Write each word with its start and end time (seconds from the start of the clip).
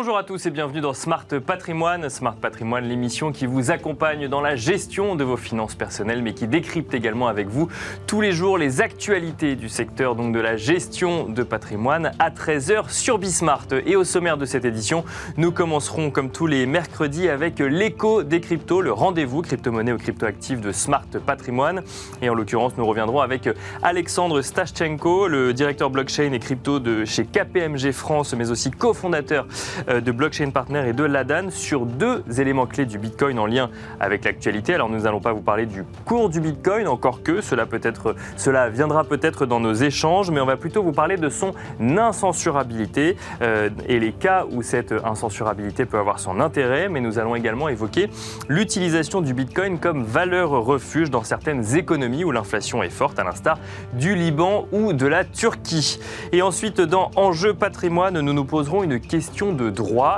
Bonjour 0.00 0.16
à 0.16 0.22
tous 0.22 0.46
et 0.46 0.52
bienvenue 0.52 0.80
dans 0.80 0.94
Smart 0.94 1.26
Patrimoine. 1.44 2.08
Smart 2.08 2.36
Patrimoine, 2.36 2.84
l'émission 2.84 3.32
qui 3.32 3.46
vous 3.46 3.72
accompagne 3.72 4.28
dans 4.28 4.40
la 4.40 4.54
gestion 4.54 5.16
de 5.16 5.24
vos 5.24 5.36
finances 5.36 5.74
personnelles, 5.74 6.22
mais 6.22 6.34
qui 6.34 6.46
décrypte 6.46 6.94
également 6.94 7.26
avec 7.26 7.48
vous 7.48 7.68
tous 8.06 8.20
les 8.20 8.30
jours 8.30 8.58
les 8.58 8.80
actualités 8.80 9.56
du 9.56 9.68
secteur 9.68 10.14
donc 10.14 10.32
de 10.32 10.38
la 10.38 10.56
gestion 10.56 11.28
de 11.28 11.42
patrimoine 11.42 12.12
à 12.20 12.30
13h 12.30 12.90
sur 12.90 13.18
Bismart. 13.18 13.66
Et 13.86 13.96
au 13.96 14.04
sommaire 14.04 14.36
de 14.36 14.44
cette 14.44 14.64
édition, 14.64 15.04
nous 15.36 15.50
commencerons 15.50 16.12
comme 16.12 16.30
tous 16.30 16.46
les 16.46 16.64
mercredis 16.66 17.28
avec 17.28 17.58
l'écho 17.58 18.22
des 18.22 18.40
cryptos, 18.40 18.82
le 18.82 18.92
rendez-vous 18.92 19.42
crypto-monnaie 19.42 19.92
ou 19.92 19.98
crypto-actifs 19.98 20.60
de 20.60 20.70
Smart 20.70 21.08
Patrimoine. 21.26 21.82
Et 22.22 22.30
en 22.30 22.34
l'occurrence, 22.34 22.74
nous 22.78 22.86
reviendrons 22.86 23.20
avec 23.20 23.48
Alexandre 23.82 24.42
Stashchenko, 24.42 25.26
le 25.26 25.52
directeur 25.52 25.90
blockchain 25.90 26.30
et 26.32 26.38
crypto 26.38 26.78
de 26.78 27.04
chez 27.04 27.24
KPMG 27.24 27.90
France, 27.90 28.32
mais 28.38 28.52
aussi 28.52 28.70
cofondateur 28.70 29.48
de 29.88 30.12
Blockchain 30.12 30.50
Partner 30.50 30.88
et 30.88 30.92
de 30.92 31.04
Ladan 31.04 31.50
sur 31.50 31.86
deux 31.86 32.22
éléments 32.38 32.66
clés 32.66 32.86
du 32.86 32.98
Bitcoin 32.98 33.38
en 33.38 33.46
lien 33.46 33.70
avec 34.00 34.24
l'actualité. 34.24 34.74
Alors 34.74 34.88
nous 34.88 35.00
n'allons 35.00 35.20
pas 35.20 35.32
vous 35.32 35.40
parler 35.40 35.66
du 35.66 35.84
cours 36.04 36.28
du 36.28 36.40
Bitcoin, 36.40 36.88
encore 36.88 37.22
que 37.22 37.40
cela, 37.40 37.66
peut 37.66 37.80
être, 37.82 38.14
cela 38.36 38.68
viendra 38.68 39.04
peut-être 39.04 39.46
dans 39.46 39.60
nos 39.60 39.72
échanges, 39.72 40.30
mais 40.30 40.40
on 40.40 40.46
va 40.46 40.56
plutôt 40.56 40.82
vous 40.82 40.92
parler 40.92 41.16
de 41.16 41.28
son 41.28 41.54
incensurabilité 41.80 43.16
euh, 43.42 43.70
et 43.86 43.98
les 43.98 44.12
cas 44.12 44.46
où 44.50 44.62
cette 44.62 44.92
incensurabilité 45.04 45.86
peut 45.86 45.98
avoir 45.98 46.18
son 46.18 46.40
intérêt, 46.40 46.88
mais 46.88 47.00
nous 47.00 47.18
allons 47.18 47.34
également 47.34 47.68
évoquer 47.68 48.10
l'utilisation 48.48 49.20
du 49.20 49.34
Bitcoin 49.34 49.78
comme 49.78 50.04
valeur 50.04 50.50
refuge 50.50 51.10
dans 51.10 51.22
certaines 51.22 51.76
économies 51.76 52.24
où 52.24 52.30
l'inflation 52.30 52.82
est 52.82 52.90
forte, 52.90 53.18
à 53.18 53.24
l'instar 53.24 53.58
du 53.94 54.14
Liban 54.14 54.66
ou 54.72 54.92
de 54.92 55.06
la 55.06 55.24
Turquie. 55.24 55.98
Et 56.32 56.42
ensuite, 56.42 56.80
dans 56.80 57.10
Enjeu 57.16 57.54
patrimoine, 57.54 58.20
nous 58.20 58.32
nous 58.32 58.44
poserons 58.44 58.82
une 58.82 59.00
question 59.00 59.52
de 59.52 59.70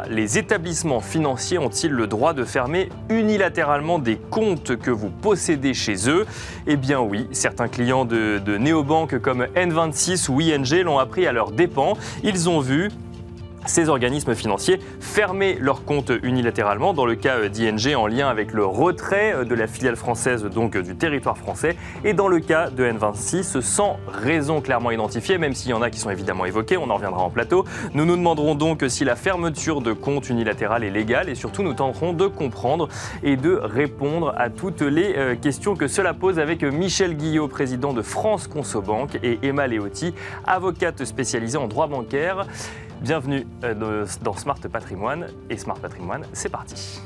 Les 0.09 0.39
établissements 0.39 1.01
financiers 1.01 1.59
ont-ils 1.59 1.91
le 1.91 2.07
droit 2.07 2.33
de 2.33 2.45
fermer 2.45 2.89
unilatéralement 3.09 3.99
des 3.99 4.17
comptes 4.17 4.77
que 4.77 4.91
vous 4.91 5.11
possédez 5.11 5.75
chez 5.75 6.09
eux? 6.09 6.27
Eh 6.67 6.77
bien 6.77 7.01
oui, 7.01 7.29
certains 7.33 7.69
clients 7.69 8.05
de, 8.05 8.39
de 8.39 8.57
néobanques 8.57 9.19
comme 9.19 9.45
N26 9.57 10.31
ou 10.31 10.41
ING 10.41 10.83
l'ont 10.85 10.99
appris 10.99 11.27
à 11.27 11.33
leurs 11.33 11.51
dépens. 11.51 11.95
Ils 12.23 12.49
ont 12.49 12.61
vu 12.61 12.91
ces 13.67 13.89
organismes 13.89 14.35
financiers 14.35 14.81
fermer 15.01 15.57
leurs 15.61 15.85
comptes 15.85 16.13
unilatéralement 16.23 16.95
dans 16.95 17.07
le 17.07 17.15
cas 17.15 17.49
d'ING 17.49 17.95
en 17.95 18.07
lien 18.07 18.29
avec 18.29 18.53
le 18.53 18.65
retrait 18.65 19.45
de 19.45 19.55
la 19.55 19.67
filiale 19.67 19.97
française 19.97 20.45
donc 20.45 20.77
du 20.77 20.97
territoire 20.97 21.37
français 21.37 21.77
et 22.05 22.15
dans 22.15 22.29
le 22.29 22.41
cas 22.41 22.71
de 22.71 22.85
N26 22.85 23.61
sans 23.61 23.99
raison 24.09 24.61
clairement 24.61 24.91
identifiée 24.91 25.39
même 25.39 25.55
s'il 25.55 25.71
y 25.71 25.75
en 25.75 25.83
a 25.83 25.91
qui 25.91 25.99
sont 25.99 26.11
évidemment 26.11 26.45
évoquées, 26.45 26.77
on 26.77 26.91
en 26.91 26.95
reviendra 26.95 27.23
en 27.23 27.31
plateau. 27.31 27.65
Nous 27.95 28.05
nous 28.05 28.17
demanderons 28.17 28.55
donc 28.55 28.85
si 28.89 29.05
la 29.05 29.17
fermeture 29.17 29.81
de 29.81 29.93
compte 29.93 30.29
unilatéral 30.29 30.85
est 30.85 30.91
légale 30.91 31.29
et 31.29 31.35
surtout 31.35 31.63
nous 31.63 31.75
tenterons 31.75 32.13
de 32.13 32.27
comprendre 32.27 32.89
et 33.23 33.37
de 33.37 33.55
répondre 33.55 34.35
à 34.37 34.51
toutes 34.51 34.83
les 34.83 35.15
euh, 35.17 35.37
questions 35.37 35.77
que 35.77 35.89
cela 35.89 36.15
pose 36.15 36.39
avec 36.39 36.63
Michel 36.63 37.17
Guillot, 37.17 37.49
président 37.49 37.93
de 37.93 38.03
France 38.03 38.47
Consobank 38.47 39.19
et 39.23 39.39
Emma 39.43 39.67
Leotti, 39.67 40.15
avocate 40.47 41.05
spécialisée 41.05 41.59
en 41.59 41.69
droit 41.69 41.87
bancaire. 41.87 42.47
Bienvenue 43.01 43.47
euh, 43.65 44.05
dans 44.21 44.35
Smart 44.35 44.61
Patrimoine. 44.61 45.29
Et 45.49 45.57
Smart 45.57 45.79
Patrimoine, 45.79 46.27
c'est 46.35 46.51
parti. 46.51 47.01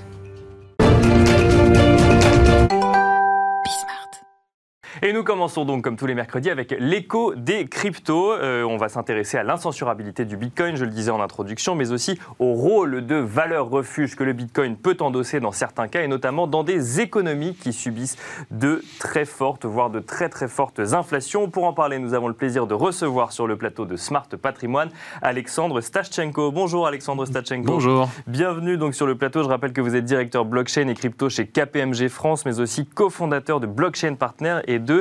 Et 5.07 5.13
nous 5.13 5.23
commençons 5.23 5.67
donc, 5.67 5.85
comme 5.85 5.99
tous 5.99 6.07
les 6.07 6.15
mercredis, 6.15 6.49
avec 6.49 6.75
l'écho 6.79 7.35
des 7.35 7.67
cryptos. 7.67 8.33
Euh, 8.33 8.63
on 8.63 8.79
va 8.79 8.89
s'intéresser 8.89 9.37
à 9.37 9.43
l'incensurabilité 9.43 10.25
du 10.25 10.39
Bitcoin, 10.39 10.77
je 10.77 10.87
le 10.87 10.91
disais 10.91 11.11
en 11.11 11.21
introduction, 11.21 11.75
mais 11.75 11.93
aussi 11.93 12.19
au 12.39 12.55
rôle 12.55 13.05
de 13.05 13.17
valeur 13.17 13.69
refuge 13.69 14.17
que 14.17 14.25
le 14.25 14.33
Bitcoin 14.33 14.79
peut 14.79 14.97
endosser 15.01 15.41
dans 15.41 15.53
certains 15.53 15.89
cas, 15.89 16.01
et 16.01 16.09
notamment 16.09 16.47
dans 16.47 16.65
des 16.65 17.03
économies 17.03 17.55
qui 17.55 17.75
subissent 17.75 18.17
de 18.51 18.83
très 18.99 19.27
fortes, 19.27 19.67
voire 19.67 19.91
de 19.91 20.01
très 20.01 20.31
très 20.31 20.49
fortes 20.49 20.81
inflations. 20.81 21.51
Pour 21.51 21.65
en 21.65 21.75
parler, 21.75 21.99
nous 21.99 22.15
avons 22.15 22.29
le 22.29 22.33
plaisir 22.33 22.67
de 22.67 22.73
recevoir 22.73 23.33
sur 23.33 23.47
le 23.47 23.59
plateau 23.59 23.85
de 23.85 23.97
Smart 23.97 24.29
Patrimoine 24.41 24.89
Alexandre 25.21 25.83
Stachenko. 25.83 26.51
Bonjour 26.51 26.87
Alexandre 26.87 27.27
Stachenko. 27.27 27.67
Bonjour. 27.67 28.09
Bienvenue 28.27 28.79
donc 28.79 28.95
sur 28.95 29.07
le 29.07 29.19
plateau. 29.19 29.43
Je 29.43 29.49
rappelle 29.49 29.75
que 29.75 29.83
vous 29.83 29.97
êtes 29.97 30.07
directeur 30.07 30.47
blockchain 30.47 30.89
et 30.89 30.95
crypto 30.95 31.29
chez 31.29 31.47
KPMG 31.47 32.09
France, 32.09 32.47
mais 32.47 32.59
aussi 32.59 32.87
cofondateur 32.87 33.61
de 33.61 33.67
Blockchain 33.67 34.15
Partner 34.15 34.61
et 34.67 34.79
de 34.79 34.94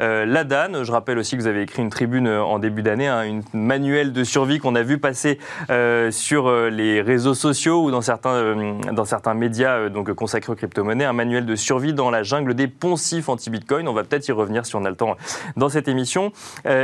euh, 0.00 0.26
l'ADAN. 0.26 0.84
Je 0.84 0.92
rappelle 0.92 1.18
aussi 1.18 1.36
que 1.36 1.42
vous 1.42 1.46
avez 1.46 1.62
écrit 1.62 1.82
une 1.82 1.90
tribune 1.90 2.26
euh, 2.26 2.42
en 2.42 2.58
début 2.58 2.82
d'année, 2.82 3.08
hein, 3.08 3.22
une 3.22 3.42
manuel 3.52 4.12
de 4.12 4.24
survie 4.24 4.58
qu'on 4.58 4.74
a 4.74 4.82
vu 4.82 4.98
passer 4.98 5.38
euh, 5.70 6.10
sur 6.10 6.50
les 6.70 7.00
réseaux 7.00 7.34
sociaux 7.34 7.82
ou 7.82 7.90
dans 7.90 8.00
certains, 8.00 8.54
dans 8.92 9.04
certains 9.04 9.34
médias 9.34 9.88
donc 9.88 10.12
consacrés 10.12 10.52
aux 10.52 10.56
crypto-monnaies, 10.56 11.04
un 11.04 11.12
manuel 11.12 11.46
de 11.46 11.56
survie 11.56 11.92
dans 11.92 12.10
la 12.10 12.22
jungle 12.22 12.54
des 12.54 12.68
poncifs 12.68 13.28
anti-Bitcoin. 13.28 13.88
On 13.88 13.92
va 13.92 14.04
peut-être 14.04 14.26
y 14.28 14.32
revenir 14.32 14.66
si 14.66 14.76
on 14.76 14.84
a 14.84 14.90
le 14.90 14.96
temps 14.96 15.16
dans 15.56 15.68
cette 15.68 15.88
émission. 15.88 16.32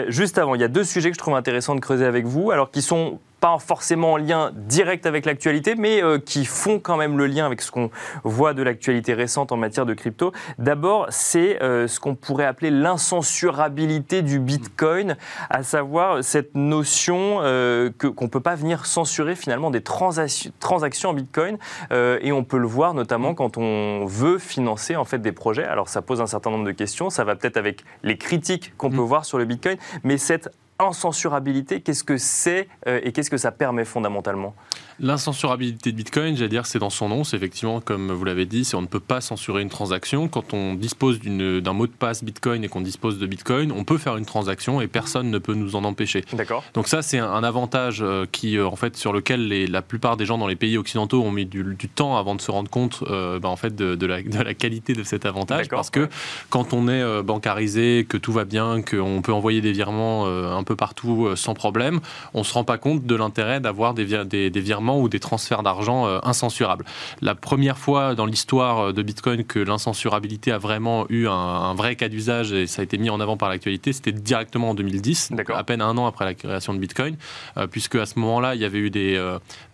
juste 0.09 0.39
avant, 0.39 0.55
il 0.55 0.61
y 0.61 0.65
a 0.65 0.69
deux 0.69 0.85
sujets 0.85 1.11
que 1.11 1.15
je 1.15 1.19
trouve 1.19 1.35
intéressants 1.35 1.75
de 1.75 1.81
creuser 1.81 2.07
avec 2.07 2.27
vous, 2.27 2.51
alors 2.51 2.71
qui 2.71 2.83
sont 2.83 3.19
pas 3.45 3.59
forcément 3.59 4.15
en 4.15 4.17
lien 4.17 4.53
direct 4.55 5.05
avec 5.05 5.27
l'actualité, 5.27 5.75
mais 5.75 6.03
euh, 6.03 6.19
qui 6.19 6.47
font 6.47 6.79
quand 6.79 6.97
même 6.97 7.19
le 7.19 7.27
lien 7.27 7.45
avec 7.45 7.61
ce 7.61 7.71
qu'on 7.71 7.91
voit 8.23 8.55
de 8.55 8.63
l'actualité 8.63 9.13
récente 9.13 9.53
en 9.53 9.59
matière 9.59 9.85
de 9.85 9.93
crypto. 9.93 10.33
D'abord, 10.57 11.09
c'est 11.11 11.63
euh, 11.63 11.87
ce 11.87 12.01
qu'on 12.01 12.15
pourrait 12.15 12.47
appeler 12.47 12.71
l'incensurabilité 12.71 14.23
du 14.23 14.39
Bitcoin, 14.39 15.19
à 15.51 15.63
savoir 15.63 16.25
cette 16.25 16.55
notion 16.55 17.41
euh, 17.43 17.91
que, 17.99 18.07
qu'on 18.07 18.25
ne 18.25 18.31
peut 18.31 18.41
pas 18.41 18.55
venir 18.55 18.87
censurer 18.87 19.35
finalement 19.35 19.71
des 19.71 19.83
transactions 19.83 21.11
en 21.11 21.13
Bitcoin. 21.13 21.59
et 21.91 22.33
on 22.33 22.45
peut 22.45 22.57
le 22.57 22.67
voir 22.67 22.95
notamment 22.95 23.35
quand 23.35 23.59
on 23.59 24.07
veut 24.07 24.39
financer 24.39 24.97
en 24.97 25.05
fait 25.05 25.19
des 25.19 25.33
projets. 25.33 25.65
Alors 25.65 25.91
ça 25.91 26.01
pose 26.01 26.23
un 26.23 26.27
certain 26.27 26.51
nombre 26.51 26.65
de 26.65 26.73
questions. 26.73 27.11
Ça 27.11 27.25
va 27.25 27.37
peut-être 27.37 27.59
avec 27.59 27.85
les 28.05 28.17
critiques 28.17 28.73
qu'on 28.79 28.89
peut 28.89 28.97
mm. 28.97 29.01
voir 29.01 29.27
sur 29.27 29.37
le 29.37 29.45
Bitcoin, 29.45 29.77
mais 30.03 30.17
cette 30.17 30.49
incensurabilité, 30.79 31.81
qu'est-ce 31.81 32.05
que 32.05 32.17
c'est 32.17 32.69
euh, 32.87 33.01
et 33.03 33.13
qu'est-ce 33.13 33.31
que 33.31 33.37
ça 33.37 33.53
permet 33.53 33.85
fondamentalement? 33.85 34.55
L'incensurabilité 35.01 35.91
de 35.91 35.97
Bitcoin, 35.97 36.37
j'allais 36.37 36.49
dire, 36.49 36.67
c'est 36.67 36.79
dans 36.79 36.91
son 36.91 37.09
nom. 37.09 37.25
C'est 37.25 37.37
effectivement, 37.37 37.81
comme 37.81 38.13
vous 38.13 38.25
l'avez 38.25 38.47
dit, 38.47 38.65
c'est 38.65 38.77
on 38.77 38.83
ne 38.83 38.87
peut 38.87 39.01
pas 39.01 39.21
censurer 39.21 39.63
une 39.63 39.69
transaction. 39.69 40.29
Quand 40.29 40.55
on 40.55 40.75
dispose 40.75 41.21
d'un 41.21 41.73
mot 41.73 41.87
de 41.87 41.93
passe 41.93 42.23
Bitcoin 42.23 42.63
et 42.65 42.69
qu'on 42.69 42.81
dispose 42.81 43.19
de 43.19 43.27
Bitcoin, 43.27 43.73
on 43.73 43.85
peut 43.85 43.99
faire 43.99 44.17
une 44.17 44.27
transaction 44.27 44.81
et 44.81 44.87
personne 44.87 45.31
ne 45.31 45.39
peut 45.39 45.55
nous 45.55 45.77
en 45.77 45.85
empêcher. 45.85 46.25
D'accord. 46.33 46.65
Donc 46.75 46.89
ça, 46.89 47.03
c'est 47.03 47.19
un, 47.19 47.45
avantage 47.45 47.99
euh, 48.01 48.25
qui, 48.31 48.57
euh, 48.57 48.67
en 48.67 48.77
fait, 48.77 48.97
sur 48.97 49.13
lequel 49.13 49.49
les, 49.49 49.67
la 49.67 49.83
plupart 49.83 50.17
des 50.17 50.25
gens 50.25 50.39
dans 50.39 50.47
les 50.47 50.57
pays 50.57 50.79
occidentaux 50.79 51.23
ont 51.23 51.31
mis 51.31 51.45
du, 51.45 51.77
temps 51.95 52.17
avant 52.17 52.35
de 52.35 52.41
se 52.41 52.51
rendre 52.51 52.71
compte, 52.71 53.03
euh, 53.11 53.39
ben, 53.39 53.49
en 53.49 53.57
fait, 53.57 53.75
de, 53.75 54.07
la, 54.07 54.23
de, 54.23 54.43
la, 54.43 54.55
qualité 54.55 54.95
de 54.95 55.03
cet 55.03 55.27
avantage. 55.27 55.69
Parce 55.69 55.91
que 55.91 56.09
quand 56.51 56.73
on 56.73 56.89
est 56.89 57.23
bancarisé, 57.23 58.07
que 58.09 58.17
tout 58.17 58.33
va 58.33 58.45
bien, 58.45 58.83
qu'on 58.83 59.21
peut 59.23 59.33
envoyer 59.33 59.61
des 59.61 59.73
virements 59.73 60.27
un 60.27 60.63
peu 60.63 60.77
partout 60.77 61.31
sans 61.37 61.55
problème, 61.55 62.01
on 62.33 62.45
se 62.45 62.55
rend 62.55 62.65
pas 62.65 62.79
compte 62.79 63.05
de 63.05 63.15
l'intérêt 63.15 63.61
d'avoir 63.61 63.95
des, 63.95 64.25
des, 64.25 64.51
des 64.51 64.61
virements 64.61 64.84
ou 64.93 65.09
des 65.09 65.21
transferts 65.21 65.63
d'argent 65.63 66.07
euh, 66.07 66.19
incensurables. 66.23 66.85
La 67.21 67.35
première 67.35 67.79
fois 67.79 68.15
dans 68.15 68.27
l'histoire 68.27 68.89
euh, 68.89 68.93
de 68.93 69.03
Bitcoin 69.03 69.45
que 69.45 69.59
l'incensurabilité 69.59 70.53
a 70.53 70.59
vraiment 70.59 71.07
eu 71.09 71.27
un, 71.29 71.75
vrai 71.75 71.97
cas 71.97 72.09
d'usage 72.09 72.53
et 72.53 72.67
ça 72.67 72.83
a 72.83 72.85
été 72.85 72.99
mis 72.99 73.11
en 73.11 73.21
avant 73.21 73.37
par 73.37 73.49
l'actualité, 73.49 73.93
c'était 73.93 74.13
directement 74.13 74.71
en 74.71 74.75
2010, 74.75 75.33
à 75.53 75.65
peine 75.65 75.81
un 75.81 75.97
an 75.99 76.07
après 76.07 76.25
la 76.25 76.35
création 76.35 76.75
de 76.75 76.79
Bitcoin, 76.79 77.17
euh, 77.57 77.67
puisque 77.67 77.97
à 77.97 78.07
ce 78.07 78.19
moment-là, 78.19 78.55
il 78.55 78.61
y 78.61 78.65
avait 78.65 78.79
eu 78.79 78.91
des, 78.91 79.21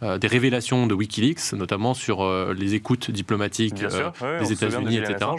des 0.02 0.26
révélations 0.26 0.86
de 0.86 0.94
Wikileaks, 0.94 1.52
notamment 1.52 1.94
sur 1.94 2.26
les 2.52 2.74
écoutes 2.74 3.10
diplomatiques 3.10 3.74
des 3.74 4.52
États-Unis, 4.52 4.98
etc. 4.98 5.30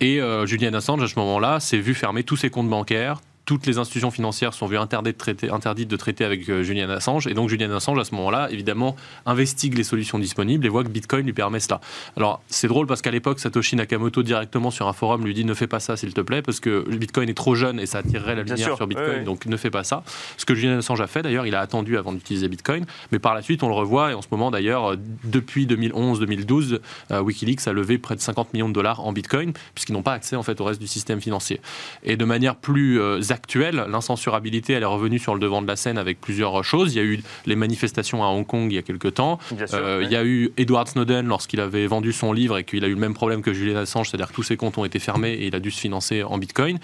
Et 0.00 0.20
Julian 0.44 0.74
Assange, 0.74 1.02
à 1.02 1.08
ce 1.08 1.18
moment-là, 1.18 1.60
s'est 1.60 1.78
vu 1.78 1.94
fermer 1.94 2.22
tous 2.22 2.36
ses 2.36 2.50
comptes 2.50 2.68
bancaires, 2.68 3.20
toutes 3.48 3.64
les 3.64 3.78
institutions 3.78 4.10
financières 4.10 4.52
sont 4.52 4.66
vues 4.66 4.76
interdites 4.76 5.14
de 5.14 5.18
traiter, 5.18 5.48
interdites 5.50 5.88
de 5.88 5.96
traiter 5.96 6.22
avec 6.22 6.46
euh, 6.50 6.62
Julian 6.62 6.90
Assange. 6.90 7.26
Et 7.28 7.32
donc 7.32 7.48
Julian 7.48 7.70
Assange, 7.70 7.98
à 7.98 8.04
ce 8.04 8.14
moment-là, 8.16 8.48
évidemment, 8.50 8.94
investigue 9.24 9.74
les 9.74 9.84
solutions 9.84 10.18
disponibles 10.18 10.66
et 10.66 10.68
voit 10.68 10.84
que 10.84 10.90
Bitcoin 10.90 11.24
lui 11.24 11.32
permet 11.32 11.58
cela. 11.58 11.80
Alors 12.18 12.42
c'est 12.48 12.68
drôle 12.68 12.86
parce 12.86 13.00
qu'à 13.00 13.10
l'époque, 13.10 13.40
Satoshi 13.40 13.74
Nakamoto 13.74 14.22
directement 14.22 14.70
sur 14.70 14.86
un 14.86 14.92
forum 14.92 15.24
lui 15.24 15.32
dit 15.32 15.46
ne 15.46 15.54
fais 15.54 15.66
pas 15.66 15.80
ça 15.80 15.96
s'il 15.96 16.12
te 16.12 16.20
plaît 16.20 16.42
parce 16.42 16.60
que 16.60 16.84
Bitcoin 16.94 17.30
est 17.30 17.34
trop 17.34 17.54
jeune 17.54 17.80
et 17.80 17.86
ça 17.86 18.00
attirerait 18.00 18.34
la 18.34 18.42
lumière 18.42 18.76
sur 18.76 18.86
Bitcoin, 18.86 19.24
donc 19.24 19.46
ne 19.46 19.56
fais 19.56 19.70
pas 19.70 19.82
ça. 19.82 20.02
Ce 20.36 20.44
que 20.44 20.54
Julian 20.54 20.76
Assange 20.76 21.00
a 21.00 21.06
fait 21.06 21.22
d'ailleurs, 21.22 21.46
il 21.46 21.54
a 21.54 21.60
attendu 21.60 21.96
avant 21.96 22.12
d'utiliser 22.12 22.48
Bitcoin, 22.48 22.84
mais 23.12 23.18
par 23.18 23.34
la 23.34 23.40
suite 23.40 23.62
on 23.62 23.68
le 23.68 23.74
revoit 23.74 24.10
et 24.10 24.14
en 24.14 24.20
ce 24.20 24.28
moment 24.30 24.50
d'ailleurs, 24.50 24.94
depuis 25.24 25.66
2011-2012, 25.66 26.80
euh, 27.12 27.22
Wikileaks 27.22 27.66
a 27.66 27.72
levé 27.72 27.96
près 27.96 28.14
de 28.14 28.20
50 28.20 28.52
millions 28.52 28.68
de 28.68 28.74
dollars 28.74 29.00
en 29.06 29.14
Bitcoin 29.14 29.54
puisqu'ils 29.74 29.94
n'ont 29.94 30.02
pas 30.02 30.12
accès 30.12 30.36
en 30.36 30.42
fait 30.42 30.60
au 30.60 30.64
reste 30.64 30.82
du 30.82 30.86
système 30.86 31.22
financier. 31.22 31.62
Et 32.02 32.18
de 32.18 32.24
manière 32.26 32.54
plus 32.54 33.00
euh, 33.00 33.22
actuelle, 33.38 33.84
l'incensurabilité, 33.88 34.72
elle 34.72 34.82
est 34.82 34.86
revenue 34.86 35.18
sur 35.18 35.34
le 35.34 35.40
devant 35.40 35.62
de 35.62 35.66
la 35.66 35.76
scène 35.76 35.96
avec 35.96 36.20
plusieurs 36.20 36.64
choses. 36.64 36.94
Il 36.94 36.98
y 36.98 37.00
a 37.00 37.04
eu 37.04 37.20
les 37.46 37.56
manifestations 37.56 38.22
à 38.24 38.26
Hong 38.26 38.46
Kong 38.46 38.70
il 38.70 38.74
y 38.74 38.78
a 38.78 38.82
quelques 38.82 39.14
temps. 39.14 39.38
Il 39.52 40.10
y 40.10 40.16
a 40.16 40.24
eu 40.24 40.50
Edward 40.56 40.88
Snowden 40.88 41.26
lorsqu'il 41.26 41.60
avait 41.60 41.86
vendu 41.86 42.12
son 42.12 42.32
livre 42.32 42.58
et 42.58 42.64
qu'il 42.64 42.84
a 42.84 42.88
eu 42.88 42.94
le 42.94 43.00
même 43.00 43.14
problème 43.14 43.42
que 43.42 43.52
Julian 43.52 43.78
Assange, 43.78 44.10
c'est-à-dire 44.10 44.28
que 44.28 44.34
tous 44.34 44.42
ses 44.42 44.56
comptes 44.56 44.76
ont 44.78 44.84
été 44.84 44.98
fermés 44.98 45.32
et 45.32 45.46
il 45.46 45.54
a 45.54 45.60
dû 45.60 45.70
se 45.70 45.80
financer 45.80 46.22
en 46.22 46.38
Bitcoin. 46.38 46.78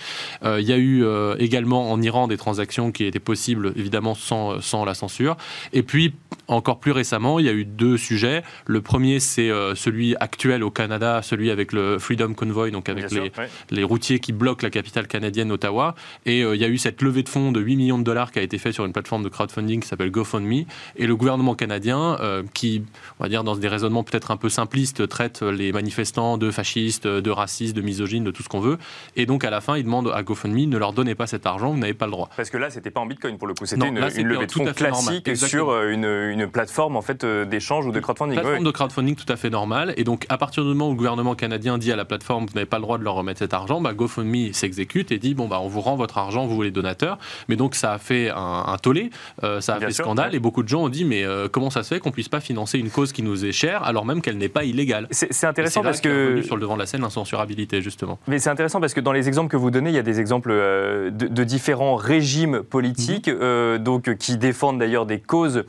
il 0.45 0.67
y 0.67 0.73
a 0.73 0.79
eu 0.79 1.05
également 1.39 1.91
en 1.91 2.01
Iran 2.01 2.29
des 2.29 2.37
transactions 2.37 2.93
qui 2.93 3.05
étaient 3.05 3.19
possibles 3.19 3.73
évidemment 3.77 4.15
sans, 4.15 4.61
sans 4.61 4.85
la 4.85 4.95
censure. 4.95 5.37
Et 5.73 5.83
puis 5.83 6.15
encore 6.47 6.79
plus 6.79 6.93
récemment, 6.93 7.39
il 7.39 7.47
y 7.47 7.49
a 7.49 7.53
eu 7.53 7.65
deux 7.65 7.97
sujets. 7.97 8.43
Le 8.67 8.81
premier, 8.81 9.19
c'est 9.19 9.51
celui 9.75 10.15
actuel 10.21 10.63
au 10.63 10.71
Canada, 10.71 11.21
celui 11.23 11.51
avec 11.51 11.73
le 11.73 11.99
Freedom 11.99 12.35
Convoy, 12.35 12.71
donc 12.71 12.89
avec 12.89 13.11
les, 13.11 13.33
les, 13.71 13.85
routiers 13.85 14.19
qui 14.19 14.33
bloquent 14.33 14.65
la 14.65 14.71
capitale 14.71 15.07
canadienne, 15.07 15.51
Ottawa. 15.51 15.95
Et 16.27 16.43
euh, 16.43 16.44
il 16.53 16.61
y 16.61 16.65
a 16.65 16.69
eu 16.69 16.79
cette 16.79 17.03
levée 17.03 17.23
de 17.23 17.29
fonds 17.29 17.53
de 17.53 17.61
8 17.61 17.77
millions 17.77 17.99
de 17.99 18.05
dollars 18.05 18.33
qui 18.33 18.39
a 18.39 18.43
été 18.43 18.59
faite 18.59 18.75
sur 18.75 18.85
une 18.85 18.93
plateforme 18.93 19.23
de 19.23 19.29
crowdfunding 19.29 19.81
qui 19.81 19.89
s'appelle 19.89 20.11
GoFundMe. 20.11 20.65
Et 20.97 21.07
le 21.07 21.17
gouvernement 21.17 21.55
canadien, 21.55 22.19
euh, 22.21 22.43
qui, 22.53 22.83
on 23.19 23.25
va 23.25 23.29
dire, 23.29 23.45
dans 23.45 23.57
des 23.57 23.69
raisonnements 23.69 24.05
peut-être 24.05 24.31
un 24.31 24.37
peu 24.37 24.49
simplistes, 24.49 25.09
traite 25.09 25.43
les 25.43 25.73
manifestants 25.73 26.39
de 26.39 26.51
fascistes, 26.51 27.07
de 27.07 27.31
racistes, 27.31 27.77
de 27.77 27.83
misogynes, 27.83 28.25
de 28.25 28.31
tout 28.31 28.43
ce 28.43 28.49
qu'on 28.49 28.61
veut. 28.61 28.79
Et 29.17 29.27
donc, 29.27 29.45
à 29.45 29.51
la 29.51 29.61
fin, 29.61 29.77
il 29.77 29.85
demande 29.85 30.11
à 30.15 30.23
GoFundMe 30.23 30.69
ne 30.69 30.79
leur 30.79 30.93
donnez 30.93 31.15
pas 31.15 31.27
cet 31.27 31.47
argent, 31.47 31.71
vous 31.71 31.79
n'avez 31.79 31.95
pas 31.95 32.07
le 32.07 32.13
droit. 32.13 32.29
Parce 32.37 32.51
que 32.51 32.59
là, 32.59 32.71
c'était 32.71 32.91
pas 32.91 33.01
en 33.01 33.07
Bitcoin 33.07 33.39
pour 33.39 33.47
le 33.47 33.55
coup, 33.55 33.67
c'était 33.67 33.89
une, 33.89 33.99
levée 33.99 34.47
de 34.47 34.53
fonds 34.53 34.65
classique 34.73 35.37
sur 35.37 35.71
euh, 35.71 35.91
une, 35.91 36.05
une, 36.05 36.49
plateforme 36.49 36.97
en 36.97 37.03
fait 37.03 37.25
d'échange 37.25 37.87
ou 37.87 37.93
de 37.93 38.01
crowdfunding. 38.01 38.39
Plateforme 38.39 38.65
de 38.65 38.71
crowdfunding 38.71 39.17
tout 39.17 39.31
à 39.33 39.37
fait 39.37 39.51
normale. 39.51 39.95
Et 39.97 40.05
donc, 40.05 40.27
à 40.29 40.39
partir 40.39 40.63
du 40.63 40.71
moment 40.71 40.89
où 40.89 40.93
le 40.93 40.97
gouvernement 40.97 41.35
canadien 41.35 41.79
dit 41.79 41.93
à 41.93 41.97
la 41.97 42.05
plateforme 42.05 42.47
vous 42.47 42.55
n'avez 42.55 42.67
pas 42.67 42.79
le 42.79 42.83
droit 42.83 42.99
de 42.99 43.05
leur 43.05 43.15
remettre 43.15 43.39
cet 43.39 43.55
argent, 43.55 43.81
bah, 43.81 43.93
GoFundMe 43.93 44.53
s'exécute 44.53 45.13
et 45.13 45.19
dit 45.19 45.35
bon 45.35 45.49
bah 45.49 45.61
on 45.61 45.69
vous 45.69 45.81
rend 45.81 45.97
votre 45.97 46.19
argent, 46.19 46.34
vous 46.43 46.63
les 46.63 46.71
donateurs. 46.71 47.19
Mais 47.49 47.57
donc 47.57 47.75
ça 47.75 47.93
a 47.93 47.99
fait 47.99 48.31
un, 48.35 48.77
tollé, 48.83 49.11
euh, 49.43 49.61
ça 49.61 49.75
a 49.75 49.81
fait 49.81 49.93
scandale 49.93 50.35
et 50.35 50.39
beaucoup 50.39 50.63
de 50.63 50.69
gens 50.69 50.83
ont 50.83 50.89
dit 50.89 51.05
mais 51.05 51.25
euh, 51.25 51.49
comment 51.49 51.71
ça 51.71 51.83
se 51.83 51.95
fait 51.95 52.01
qu'on 52.01 52.11
puisse 52.11 52.29
pas 52.29 52.41
financer 52.41 52.79
une 52.79 52.91
cause 52.91 53.13
qui 53.13 53.23
nous 53.23 53.45
est 53.45 53.53
chère 53.53 53.83
alors 53.85 54.05
même 54.05 54.21
qu'elle 54.21 54.39
n'est 54.39 54.49
pas 54.49 54.65
illégale? 54.65 55.07
C'est 55.11 55.47
intéressant 55.47 55.83
parce 55.83 56.01
que 56.01 56.43
sur 56.43 56.57
le 56.57 56.63
devant 56.63 56.75
de 56.75 56.81
la 56.81 56.87
scène 56.87 57.03
l'incensurabilité 57.03 57.83
justement. 57.83 58.19
Mais 58.27 58.39
c'est 58.39 58.51
intéressant 58.51 58.81
parce 58.81 58.95
que 58.95 59.01
dans 59.01 59.13
les 59.13 59.29
exemples 59.29 59.51
que 59.51 59.57
vous 59.57 59.71
donnez, 59.71 59.91
il 59.91 59.97
y 59.97 59.99
a 59.99 60.03
des 60.03 60.21
exemples 60.21 60.51
euh, 60.53 61.11
de, 61.11 61.45
différents 61.45 61.97
régimes 61.97 62.63
politiques 62.63 63.29
mhm. 63.29 63.79
donc 63.79 64.17
qui 64.17 64.37
défendent 64.37 64.79
d'ailleurs 64.79 65.07
des 65.07 65.21
causes 65.21 65.65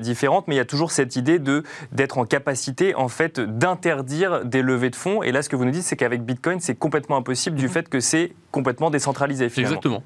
différentes, 0.00 0.46
mais 0.46 0.54
il 0.54 0.58
y 0.58 0.60
a 0.60 0.66
toujours 0.66 0.90
cette 0.90 1.16
idée 1.16 1.38
de 1.38 1.62
d'être 1.92 2.18
en 2.18 2.26
capacité 2.26 2.94
en 2.94 3.08
fait 3.08 3.40
d'interdire 3.40 4.44
des 4.44 4.62
levées 4.62 4.90
de 4.90 4.96
fonds. 4.96 5.22
Et 5.22 5.32
là, 5.32 5.42
ce 5.42 5.48
que 5.48 5.56
vous 5.56 5.64
nous 5.64 5.70
dites, 5.70 5.82
c'est 5.82 5.96
qu'avec 5.96 6.22
Bitcoin, 6.22 6.60
c'est 6.60 6.74
complètement 6.74 7.16
impossible 7.16 7.56
du 7.56 7.66
mhm. 7.66 7.70
fait 7.70 7.88
que 7.88 8.00
c'est 8.00 8.32
complètement 8.56 8.88
décentralisé. 8.88 9.50
Finalement. 9.50 9.76
Exactement. 9.76 10.02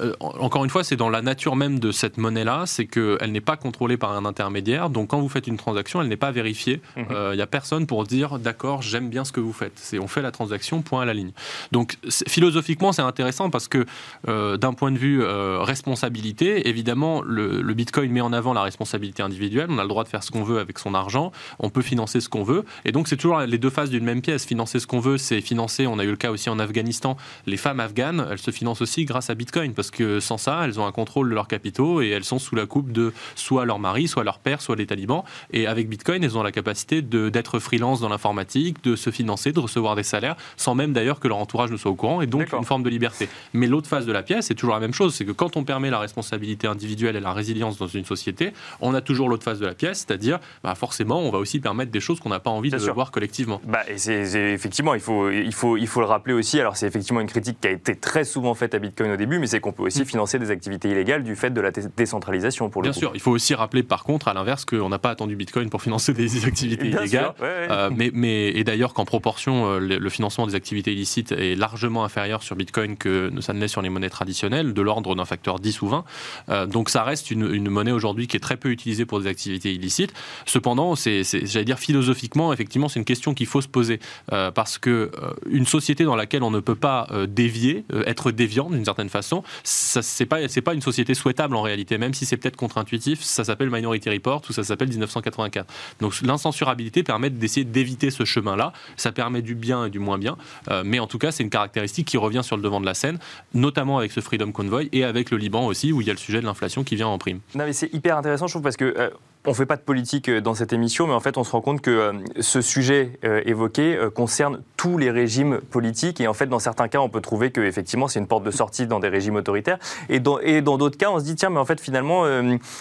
Euh, 0.00 0.12
encore 0.18 0.64
une 0.64 0.70
fois, 0.70 0.82
c'est 0.82 0.96
dans 0.96 1.08
la 1.08 1.22
nature 1.22 1.54
même 1.54 1.78
de 1.78 1.92
cette 1.92 2.18
monnaie-là, 2.18 2.64
c'est 2.66 2.86
qu'elle 2.86 3.30
n'est 3.30 3.40
pas 3.40 3.56
contrôlée 3.56 3.96
par 3.96 4.10
un 4.10 4.24
intermédiaire. 4.24 4.90
Donc 4.90 5.10
quand 5.10 5.20
vous 5.20 5.28
faites 5.28 5.46
une 5.46 5.56
transaction, 5.56 6.02
elle 6.02 6.08
n'est 6.08 6.16
pas 6.16 6.32
vérifiée. 6.32 6.80
Il 6.96 7.02
mhm. 7.02 7.08
n'y 7.08 7.14
euh, 7.14 7.42
a 7.44 7.46
personne 7.46 7.86
pour 7.86 8.02
dire 8.02 8.40
d'accord, 8.40 8.82
j'aime 8.82 9.08
bien 9.08 9.24
ce 9.24 9.30
que 9.30 9.38
vous 9.38 9.52
faites. 9.52 9.74
C'est 9.76 10.00
on 10.00 10.08
fait 10.08 10.20
la 10.20 10.32
transaction, 10.32 10.82
point 10.82 11.02
à 11.02 11.04
la 11.04 11.14
ligne. 11.14 11.30
Donc 11.70 11.96
philosophiquement, 12.26 12.90
c'est 12.90 13.02
intéressant 13.02 13.50
parce 13.50 13.68
que 13.68 13.86
euh, 14.26 14.56
d'un 14.56 14.72
point 14.72 14.90
de 14.90 14.98
vue 14.98 15.22
responsabilité, 15.22 16.68
évidemment, 16.68 17.22
le, 17.22 17.62
le, 17.62 17.74
Bitcoin 17.74 18.10
met 18.10 18.20
en 18.20 18.32
avant 18.32 18.52
la 18.52 18.62
responsabilité 18.62 19.22
individuelle. 19.22 19.68
On 19.70 19.78
a 19.78 19.82
le 19.82 19.88
droit 19.88 20.02
de 20.02 20.08
faire 20.08 20.24
ce 20.24 20.32
qu'on 20.32 20.42
veut 20.42 20.58
avec 20.58 20.80
son 20.80 20.94
argent. 20.94 21.30
On 21.60 21.70
peut 21.70 21.82
financer 21.82 22.20
ce 22.20 22.28
qu'on 22.28 22.42
veut. 22.42 22.64
Et 22.84 22.90
donc 22.90 23.06
c'est 23.06 23.16
toujours 23.16 23.38
les 23.38 23.58
deux 23.58 23.70
faces 23.70 23.90
d'une 23.90 24.04
même 24.04 24.22
pièce. 24.22 24.44
Financer 24.44 24.80
ce 24.80 24.88
qu'on 24.88 25.00
veut, 25.00 25.18
c'est 25.18 25.40
financer. 25.40 25.86
On 25.86 26.00
a 26.00 26.04
eu 26.04 26.10
le 26.10 26.16
cas 26.16 26.32
aussi 26.32 26.50
en 26.50 26.58
Afghanistan. 26.58 27.16
Les 27.46 27.56
femmes 27.56 27.78
afghanes, 27.80 27.91
elles 27.98 28.38
se 28.38 28.50
financent 28.50 28.82
aussi 28.82 29.04
grâce 29.04 29.30
à 29.30 29.34
Bitcoin 29.34 29.74
parce 29.74 29.90
que 29.90 30.20
sans 30.20 30.38
ça, 30.38 30.62
elles 30.64 30.80
ont 30.80 30.86
un 30.86 30.92
contrôle 30.92 31.30
de 31.30 31.34
leurs 31.34 31.48
capitaux 31.48 32.00
et 32.02 32.08
elles 32.10 32.24
sont 32.24 32.38
sous 32.38 32.54
la 32.54 32.66
coupe 32.66 32.92
de 32.92 33.12
soit 33.34 33.64
leur 33.64 33.78
mari, 33.78 34.08
soit 34.08 34.24
leur 34.24 34.38
père, 34.38 34.60
soit 34.60 34.76
les 34.76 34.86
talibans. 34.86 35.24
Et 35.52 35.66
avec 35.66 35.88
Bitcoin, 35.88 36.22
elles 36.24 36.36
ont 36.36 36.42
la 36.42 36.52
capacité 36.52 37.02
d'être 37.02 37.58
freelance 37.58 38.00
dans 38.00 38.08
l'informatique, 38.08 38.82
de 38.84 38.96
se 38.96 39.10
financer, 39.10 39.52
de 39.52 39.60
recevoir 39.60 39.96
des 39.96 40.02
salaires, 40.02 40.36
sans 40.56 40.74
même 40.74 40.92
d'ailleurs 40.92 41.20
que 41.20 41.28
leur 41.28 41.38
entourage 41.38 41.70
ne 41.70 41.76
soit 41.76 41.90
au 41.90 41.94
courant, 41.94 42.20
et 42.22 42.26
donc 42.26 42.52
une 42.52 42.64
forme 42.64 42.82
de 42.82 42.90
liberté. 42.90 43.28
Mais 43.52 43.66
l'autre 43.66 43.88
face 43.88 44.06
de 44.06 44.12
la 44.12 44.22
pièce, 44.22 44.46
c'est 44.46 44.54
toujours 44.54 44.74
la 44.74 44.80
même 44.80 44.94
chose, 44.94 45.14
c'est 45.14 45.24
que 45.24 45.32
quand 45.32 45.56
on 45.56 45.64
permet 45.64 45.90
la 45.90 45.98
responsabilité 45.98 46.66
individuelle 46.66 47.16
et 47.16 47.20
la 47.20 47.32
résilience 47.32 47.78
dans 47.78 47.86
une 47.86 48.04
société, 48.04 48.52
on 48.80 48.94
a 48.94 49.00
toujours 49.00 49.28
l'autre 49.28 49.44
face 49.44 49.58
de 49.58 49.66
la 49.66 49.74
pièce, 49.74 50.04
c'est-à-dire 50.06 50.38
bah 50.62 50.74
forcément, 50.74 51.20
on 51.20 51.30
va 51.30 51.38
aussi 51.38 51.60
permettre 51.60 51.90
des 51.90 52.00
choses 52.00 52.20
qu'on 52.20 52.30
n'a 52.30 52.40
pas 52.40 52.50
envie 52.50 52.70
de 52.70 52.76
voir 52.92 53.10
collectivement. 53.10 53.60
Bah, 53.64 53.80
et 53.88 53.98
c'est 53.98 54.52
effectivement, 54.52 54.94
il 54.94 55.00
faut, 55.00 55.30
il, 55.30 55.52
faut, 55.52 55.76
il 55.76 55.86
faut 55.86 56.00
le 56.00 56.06
rappeler 56.06 56.34
aussi, 56.34 56.60
alors 56.60 56.76
c'est 56.76 56.86
effectivement 56.86 57.20
une 57.20 57.26
critique 57.26 57.58
qui 57.60 57.68
a 57.68 57.70
été 57.70 57.81
très 58.00 58.24
souvent 58.24 58.54
faite 58.54 58.74
à 58.74 58.78
Bitcoin 58.78 59.12
au 59.12 59.16
début, 59.16 59.38
mais 59.38 59.46
c'est 59.46 59.60
qu'on 59.60 59.72
peut 59.72 59.82
aussi 59.82 60.02
mm. 60.02 60.06
financer 60.06 60.38
des 60.38 60.50
activités 60.50 60.90
illégales 60.90 61.22
du 61.22 61.36
fait 61.36 61.50
de 61.50 61.60
la 61.60 61.70
décentralisation 61.70 62.70
pour 62.70 62.82
le 62.82 62.90
Bien 62.90 62.98
sûr, 62.98 63.12
il 63.14 63.20
faut 63.20 63.30
aussi 63.30 63.54
rappeler 63.54 63.82
par 63.82 64.04
contre 64.04 64.28
à 64.28 64.34
l'inverse 64.34 64.64
qu'on 64.64 64.88
n'a 64.88 64.98
pas 64.98 65.10
attendu 65.10 65.36
Bitcoin 65.36 65.70
pour 65.70 65.82
financer 65.82 66.12
des 66.12 66.44
activités 66.46 66.88
illégales. 66.88 67.34
Euh, 67.42 67.90
mais, 67.94 68.10
mais, 68.12 68.48
et 68.48 68.64
d'ailleurs 68.64 68.94
qu'en 68.94 69.04
proportion, 69.04 69.66
euh, 69.66 69.78
le, 69.78 70.10
financement 70.10 70.46
des 70.46 70.54
activités 70.54 70.92
illicites 70.92 71.32
est 71.32 71.54
largement 71.54 72.04
inférieur 72.04 72.42
sur 72.42 72.56
Bitcoin 72.56 72.96
que 72.96 73.30
ça 73.40 73.52
ne 73.52 73.60
l'est 73.60 73.68
sur 73.68 73.82
les 73.82 73.88
monnaies 73.88 74.10
traditionnelles, 74.10 74.74
de 74.74 74.82
l'ordre 74.82 75.14
d'un 75.14 75.24
facteur 75.24 75.58
10 75.58 75.82
ou 75.82 75.88
20. 75.88 76.04
Euh, 76.48 76.66
donc 76.66 76.90
ça 76.90 77.02
reste 77.02 77.30
une, 77.30 77.52
une 77.52 77.68
monnaie 77.68 77.92
aujourd'hui 77.92 78.26
qui 78.26 78.36
est 78.36 78.40
très 78.40 78.56
peu 78.56 78.70
utilisée 78.70 79.06
pour 79.06 79.20
des 79.20 79.26
activités 79.26 79.72
illicites. 79.72 80.12
Cependant, 80.46 80.94
c'est, 80.96 81.22
j'allais 81.24 81.64
dire 81.64 81.78
philosophiquement, 81.78 82.52
effectivement, 82.52 82.88
c'est 82.88 82.98
une 82.98 83.04
question 83.04 83.34
qu'il 83.34 83.46
faut 83.46 83.60
se 83.60 83.68
poser 83.68 84.00
parce 84.28 84.78
que 84.78 85.10
une 85.48 85.66
société 85.66 86.04
dans 86.04 86.16
laquelle 86.16 86.42
on 86.42 86.50
ne 86.50 86.60
peut 86.60 86.74
pas 86.74 87.08
dévier, 87.28 87.61
être 88.06 88.30
déviant 88.30 88.70
d'une 88.70 88.84
certaine 88.84 89.08
façon, 89.08 89.42
c'est 89.64 90.26
pas 90.26 90.48
c'est 90.48 90.60
pas 90.60 90.74
une 90.74 90.80
société 90.82 91.14
souhaitable 91.14 91.56
en 91.56 91.62
réalité, 91.62 91.98
même 91.98 92.14
si 92.14 92.26
c'est 92.26 92.36
peut-être 92.36 92.56
contre-intuitif. 92.56 93.22
Ça 93.22 93.44
s'appelle 93.44 93.70
Minority 93.70 94.10
Report 94.10 94.42
ou 94.48 94.52
ça 94.52 94.64
s'appelle 94.64 94.88
1984. 94.88 95.66
Donc 96.00 96.20
l'incensurabilité 96.22 97.02
permet 97.02 97.30
d'essayer 97.30 97.64
d'éviter 97.64 98.10
ce 98.10 98.24
chemin-là. 98.24 98.72
Ça 98.96 99.12
permet 99.12 99.42
du 99.42 99.54
bien 99.54 99.86
et 99.86 99.90
du 99.90 99.98
moins 99.98 100.18
bien, 100.18 100.36
euh, 100.70 100.82
mais 100.84 100.98
en 100.98 101.06
tout 101.06 101.18
cas 101.18 101.32
c'est 101.32 101.42
une 101.42 101.50
caractéristique 101.50 102.06
qui 102.06 102.16
revient 102.16 102.42
sur 102.42 102.56
le 102.56 102.62
devant 102.62 102.80
de 102.80 102.86
la 102.86 102.94
scène, 102.94 103.18
notamment 103.54 103.98
avec 103.98 104.12
ce 104.12 104.20
Freedom 104.20 104.52
Convoy 104.52 104.88
et 104.92 105.04
avec 105.04 105.30
le 105.30 105.36
Liban 105.36 105.66
aussi 105.66 105.92
où 105.92 106.00
il 106.00 106.06
y 106.06 106.10
a 106.10 106.14
le 106.14 106.18
sujet 106.18 106.40
de 106.40 106.46
l'inflation 106.46 106.84
qui 106.84 106.96
vient 106.96 107.08
en 107.08 107.18
prime. 107.18 107.40
Non 107.54 107.64
mais 107.64 107.72
c'est 107.72 107.92
hyper 107.92 108.16
intéressant 108.16 108.46
je 108.46 108.52
trouve 108.52 108.62
parce 108.62 108.76
que 108.76 108.94
euh, 108.98 109.10
on 109.44 109.50
ne 109.50 109.54
fait 109.54 109.66
pas 109.66 109.76
de 109.76 109.82
politique 109.82 110.28
euh, 110.28 110.40
dans 110.40 110.54
cette 110.54 110.72
émission, 110.72 111.06
mais 111.06 111.14
en 111.14 111.20
fait, 111.20 111.36
on 111.36 111.44
se 111.44 111.50
rend 111.50 111.60
compte 111.60 111.80
que 111.80 111.90
euh, 111.90 112.12
ce 112.40 112.60
sujet 112.60 113.18
euh, 113.24 113.42
évoqué 113.44 113.98
concerne 114.14 114.62
tous 114.76 114.98
les 114.98 115.10
régimes 115.10 115.58
politiques. 115.58 116.20
Et 116.20 116.28
en 116.28 116.34
fait, 116.34 116.46
dans 116.46 116.58
certains 116.58 116.88
cas, 116.88 116.98
on 116.98 117.08
peut 117.08 117.20
trouver 117.20 117.50
que 117.50 117.60
effectivement, 117.60 118.08
c'est 118.08 118.20
une 118.20 118.26
porte 118.26 118.44
de 118.44 118.50
sortie 118.50 118.86
dans 118.86 119.00
des 119.00 119.08
régimes 119.08 119.36
autoritaires. 119.36 119.78
Et 120.08 120.20
dans 120.20 120.78
d'autres 120.78 120.96
cas, 120.96 121.10
on 121.10 121.18
se 121.18 121.24
dit 121.24 121.34
tiens, 121.34 121.50
mais 121.50 121.58
en 121.58 121.64
fait, 121.64 121.80
finalement, 121.80 122.24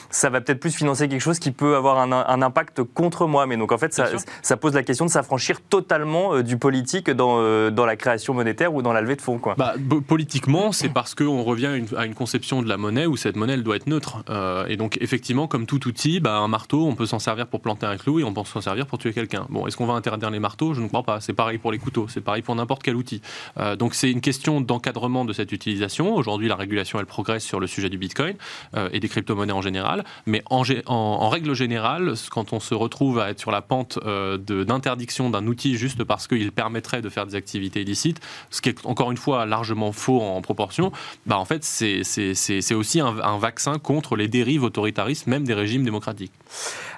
ça 0.10 0.30
va 0.30 0.42
peut-être 0.42 0.60
plus 0.60 0.75
financer 0.75 1.08
quelque 1.08 1.22
chose 1.22 1.40
qui 1.40 1.52
peut 1.52 1.75
avoir 1.75 2.00
un, 2.00 2.42
impact 2.42 2.84
contre 2.84 3.28
moi. 3.28 3.46
Mais 3.46 3.57
donc, 3.57 3.72
en 3.72 3.78
fait, 3.78 3.94
ça, 3.94 4.07
ça 4.42 4.57
pose 4.57 4.74
la 4.74 4.84
question 4.84 5.06
de 5.06 5.12
s'affranchir 5.12 5.62
totalement 5.62 6.42
du 6.42 6.57
politique 6.57 7.10
dans, 7.10 7.69
dans 7.72 7.86
la 7.86 7.96
création 7.96 8.34
monétaire 8.34 8.74
ou 8.74 8.81
dans 8.81 8.94
la 8.94 9.02
levée 9.02 9.16
de 9.16 9.22
fonds. 9.22 9.38
Quoi. 9.38 9.56
Bah, 9.57 9.75
politiquement, 10.07 10.72
c'est 10.72 10.90
parce 10.90 11.16
qu'on 11.16 11.44
revient 11.44 11.80
à 11.95 12.06
une, 12.06 12.16
conception 12.16 12.62
de 12.62 12.69
la 12.69 12.78
monnaie 12.78 13.06
où 13.06 13.16
cette 13.16 13.35
monnaie 13.35 13.54
elle 13.54 13.64
doit 13.64 13.76
être 13.76 13.88
neutre. 13.88 14.24
et 14.68 14.78
donc, 14.78 14.97
effectivement, 15.02 15.47
comme 15.47 15.66
tout 15.66 15.88
outil, 15.88 16.19
bah, 16.19 16.47
marteau, 16.52 16.86
on 16.86 16.94
peut 16.94 17.08
s'en 17.08 17.18
servir 17.18 17.48
pour 17.48 17.62
planter 17.62 17.88
un 17.88 17.98
clou 17.98 18.20
et 18.20 18.24
on 18.24 18.34
peut 18.34 18.44
s'en 18.44 18.62
servir 18.62 18.86
pour 18.86 19.00
tuer 19.00 19.14
quelqu'un. 19.14 19.48
Bon, 19.50 19.66
est-ce 19.66 19.76
qu'on 19.78 19.88
va 19.88 19.94
interdire 19.94 20.30
les 20.30 20.40
marteaux? 20.40 20.76
Je 20.76 20.81
ne 20.81 20.88
crois 20.88 21.02
pas. 21.02 21.20
C'est 21.20 21.34
pareil 21.34 21.58
pour 21.58 21.72
les 21.72 21.80
couteaux, 21.80 22.08
c'est 22.08 22.22
pareil 22.22 22.44
pour 22.44 22.56
n'importe 22.56 22.84
quel 22.84 22.96
outil. 22.96 23.22
Euh, 23.58 23.76
donc 23.76 23.96
c'est 23.96 24.12
une 24.12 24.22
question 24.22 24.62
d'encadrement 24.62 25.26
de 25.26 25.34
cette 25.34 25.52
utilisation. 25.52 26.14
Aujourd'hui, 26.14 26.48
la 26.48 26.56
régulation, 26.56 27.00
elle 27.00 27.08
progresse 27.08 27.44
sur 27.44 27.60
le 27.60 27.66
sujet 27.66 27.90
du 27.90 27.98
Bitcoin 27.98 28.36
euh, 28.76 28.90
et 28.92 29.00
des 29.00 29.10
crypto-monnaies 29.10 29.54
en 29.54 29.62
général. 29.62 30.04
Mais 30.28 30.44
en, 30.50 31.30
règle 31.30 31.54
générale, 31.56 32.14
quand 32.30 32.54
on 32.54 32.60
se 32.60 32.76
retrouve 32.76 33.20
à 33.20 33.30
être 33.30 33.40
sur 33.40 33.52
la 33.52 33.62
pente 33.62 33.98
euh, 34.06 34.38
d'interdiction 34.38 35.30
d'un 35.30 35.48
outil 35.48 35.78
juste 35.78 36.04
parce 36.04 36.28
qu'il 36.28 36.52
permettrait 36.52 37.02
de 37.02 37.10
faire 37.10 37.26
des 37.26 37.36
activités 37.36 37.81
illicites, 37.81 38.20
ce 38.50 38.62
qui 38.62 38.70
est 38.70 38.86
encore 38.86 39.12
une 39.12 39.18
fois 39.18 39.46
largement 39.46 39.94
faux 39.94 40.22
en, 40.22 40.42
proportion, 40.42 40.92
bah 41.26 41.38
en 41.38 41.46
fait, 41.46 41.64
c'est 41.64 42.74
aussi 42.74 43.00
un, 43.00 43.20
un 43.20 43.38
vaccin 43.38 43.80
contre 43.80 44.16
les 44.16 44.28
dérives 44.28 44.64
autoritaristes, 44.64 45.28
même 45.28 45.46
des 45.46 45.54
régimes 45.54 45.84
démocratiques. 45.84 46.34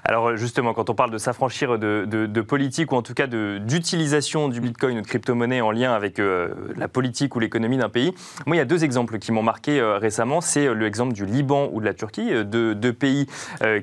Alors 0.06 0.36
justement, 0.36 0.74
quand 0.74 0.90
on 0.90 0.96
parle 0.96 1.12
de 1.12 1.18
s'affranchir 1.18 1.80
de, 1.80 2.42
politique 2.42 2.92
ou 2.92 2.96
en 2.96 3.02
tout 3.02 3.14
cas 3.14 3.28
d'utilisation 3.28 4.50
du 4.50 4.60
Bitcoin 4.60 4.98
ou 4.98 5.02
de 5.02 5.08
crypto-monnaie 5.08 5.62
en 5.62 5.72
lien 5.72 5.94
avec 5.94 6.20
euh, 6.20 6.50
la 6.76 6.90
politique 6.90 7.36
ou 7.36 7.40
l'économie 7.40 7.78
d'un 7.78 7.90
pays, 7.90 8.14
moi 8.46 8.56
il 8.56 8.60
y 8.60 8.62
a 8.62 8.66
deux 8.66 8.84
exemples 8.84 9.18
qui 9.18 9.32
m'ont 9.32 9.44
marqué 9.44 9.80
euh, 9.80 9.98
récemment. 9.98 10.42
C'est 10.42 10.68
euh, 10.68 10.74
l'exemple 10.74 11.14
du 11.14 11.26
Liban 11.26 11.70
ou 11.72 11.80
de 11.80 11.86
la 11.86 11.94
Turquie, 11.94 12.32
deux, 12.44 12.94
pays 12.94 13.28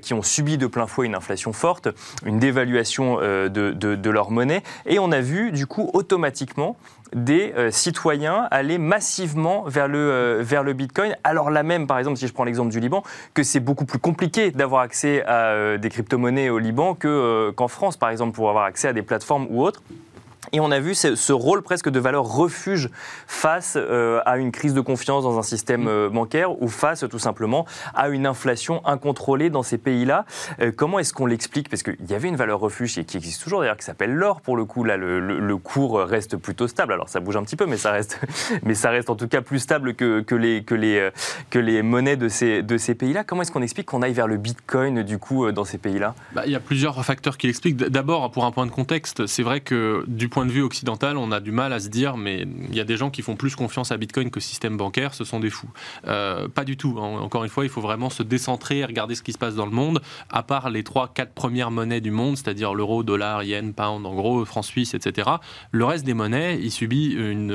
qui 0.03 0.15
ont 0.15 0.23
subi 0.23 0.57
de 0.59 0.67
plein 0.67 0.87
fouet 0.87 1.07
une 1.07 1.15
inflation 1.15 1.53
forte, 1.53 1.89
une 2.25 2.39
dévaluation 2.39 3.17
de, 3.17 3.49
de 3.49 4.11
leur 4.11 4.31
monnaie, 4.31 4.63
et 4.87 4.99
on 4.99 5.11
a 5.11 5.21
vu 5.21 5.51
du 5.53 5.67
coup 5.67 5.91
automatiquement 5.95 6.77
des 7.15 7.53
euh, 7.57 7.71
citoyens 7.71 8.47
aller 8.51 8.79
massivement 8.79 9.65
vers 9.67 9.89
le, 9.89 9.99
euh, 9.99 10.73
Bitcoin. 10.75 11.17
Alors 11.25 11.51
là 11.51 11.63
même, 11.63 11.87
par 11.87 11.99
exemple, 11.99 12.17
si 12.17 12.27
je 12.27 12.33
prends 12.33 12.45
l'exemple 12.45 12.71
du 12.71 12.81
Liban, 12.81 13.03
que 13.35 13.43
c'est 13.43 13.61
beaucoup 13.61 13.85
plus 13.85 13.99
compliqué 13.99 14.51
d'avoir 14.51 14.83
accès 14.83 15.25
à 15.25 15.51
euh, 15.51 15.79
des 15.79 15.89
crypto-monnaies 15.89 16.51
au 16.51 16.59
Liban 16.59 16.95
qu'en 16.95 17.69
France, 17.69 17.97
par 17.97 18.11
exemple, 18.11 18.35
pour 18.35 18.49
avoir 18.49 18.65
accès 18.65 18.89
à 18.89 18.93
des 18.93 19.03
plateformes 19.03 19.47
ou 19.51 19.63
autres. 19.63 19.83
Et 20.53 20.61
on 20.61 20.71
a 20.71 20.81
vu 20.81 20.95
ce, 20.95 21.33
rôle 21.33 21.63
presque 21.63 21.89
de 21.89 22.01
valeur 22.01 22.25
refuge 22.25 22.91
face 23.27 23.75
euh, 23.77 24.21
à 24.27 24.37
une 24.37 24.51
crise 24.51 24.75
de 24.75 24.81
confiance 24.81 25.23
dans 25.23 25.39
un 25.39 25.43
système 25.43 25.85
mm. 25.85 25.89
euh, 25.89 26.09
bancaire 26.11 26.61
ou 26.61 26.69
face 26.69 27.05
tout 27.09 27.19
simplement 27.19 27.67
à 27.95 28.09
une 28.09 28.27
inflation 28.27 28.85
incontrôlée 28.87 29.49
dans 29.49 29.63
ces 29.63 29.79
pays-là. 29.79 30.25
Euh, 30.61 30.73
comment 30.75 30.99
est-ce 30.99 31.15
qu'on 31.15 31.27
l'explique? 31.27 31.69
Parce 31.69 31.83
qu'il 31.83 31.97
y 32.09 32.15
avait 32.15 32.29
une 32.29 32.37
valeur 32.37 32.59
refuge 32.59 33.03
qui 33.05 33.17
existe 33.17 33.43
toujours 33.43 33.61
d'ailleurs, 33.61 33.77
qui 33.77 33.85
s'appelle 33.85 34.13
l'or 34.13 34.41
pour 34.41 34.57
le 34.57 34.65
coup. 34.65 34.83
Là, 34.83 34.97
le, 34.97 35.57
cours 35.63 36.01
reste 36.01 36.37
plutôt 36.37 36.69
stable. 36.69 36.95
Alors 36.95 37.09
ça 37.09 37.21
bouge 37.21 37.37
un 37.37 37.43
petit 37.43 37.57
peu, 37.57 37.67
mais 37.67 37.77
ça 37.77 37.93
reste, 37.93 38.19
mais 38.63 38.75
ça 38.75 38.91
reste 38.91 39.11
en 39.11 39.17
tout 39.17 39.29
cas 39.29 39.43
plus 39.43 39.59
stable 39.59 39.95
que, 39.95 40.21
que, 40.21 40.35
les, 40.35 40.65
que, 40.65 40.75
les, 40.75 41.11
que 41.51 41.59
les 41.59 41.83
monnaies 41.83 42.17
de 42.17 42.29
ces, 42.29 42.63
de 42.63 42.79
ces 42.79 42.95
pays-là. 42.95 43.25
Comment 43.25 43.43
est-ce 43.43 43.53
qu'on 43.53 43.63
explique 43.63 43.87
qu'on 43.87 44.03
aille 44.03 44.15
vers 44.15 44.27
le 44.27 44.37
bitcoin 44.37 45.03
du 45.03 45.19
coup 45.19 45.51
dans 45.53 45.65
ces 45.65 45.79
pays-là? 45.79 46.15
Bah, 46.33 46.43
Il 46.47 46.53
y 46.53 46.57
a 46.57 46.61
plusieurs 46.61 47.05
facteurs 47.05 47.37
qui 47.37 47.47
l'expliquent. 47.47 47.77
D'abord, 47.77 48.31
pour 48.31 48.47
un 48.47 48.53
point 48.53 48.67
de 48.67 48.71
contexte, 48.71 49.27
c'est 49.27 49.43
vrai 49.43 49.61
que 49.61 50.05
du 50.07 50.29
point 50.29 50.40
de 50.47 50.53
vue 50.53 50.63
occidental, 50.63 51.17
on 51.17 51.33
a 51.33 51.41
du 51.41 51.53
mal 51.53 51.73
à 51.73 51.81
se 51.81 51.89
dire, 51.89 52.17
mais 52.17 52.47
il 52.69 52.75
y 52.75 52.81
a 52.81 52.85
des 52.85 52.97
gens 52.97 53.11
qui 53.11 53.23
font 53.23 53.37
plus 53.37 53.57
confiance 53.57 53.93
à 53.93 53.97
Bitcoin 53.97 54.31
que 54.31 54.41
système 54.41 54.77
bancaire, 54.77 55.15
ce 55.15 55.25
sont 55.25 55.41
des 55.41 55.51
fous. 55.51 55.71
Euh, 56.07 56.49
pas 56.49 56.65
du 56.65 56.77
tout. 56.77 56.99
Encore 56.99 57.45
une 57.45 57.51
fois, 57.51 57.65
il 57.65 57.71
faut 57.71 57.81
vraiment 57.81 58.11
se 58.11 58.23
décentrer 58.23 58.79
et 58.79 58.85
regarder 58.85 59.15
ce 59.15 59.23
qui 59.23 59.33
se 59.33 59.39
passe 59.39 59.55
dans 59.55 59.67
le 59.67 59.73
monde. 59.73 60.01
À 60.29 60.43
part 60.43 60.71
les 60.71 60.85
trois, 60.85 61.09
quatre 61.09 61.33
premières 61.33 61.71
monnaies 61.71 62.01
du 62.01 62.11
monde, 62.11 62.37
c'est-à-dire 62.37 62.75
l'euro, 62.75 63.03
dollar, 63.03 63.43
yen, 63.43 63.73
pound, 63.73 64.07
en 64.07 64.15
gros, 64.15 64.45
franc 64.45 64.63
suisse, 64.63 64.95
etc. 64.95 65.31
Le 65.73 65.85
reste 65.85 66.05
des 66.05 66.15
monnaies, 66.15 66.59
il 66.61 66.71
subit 66.71 67.13
une, 67.13 67.51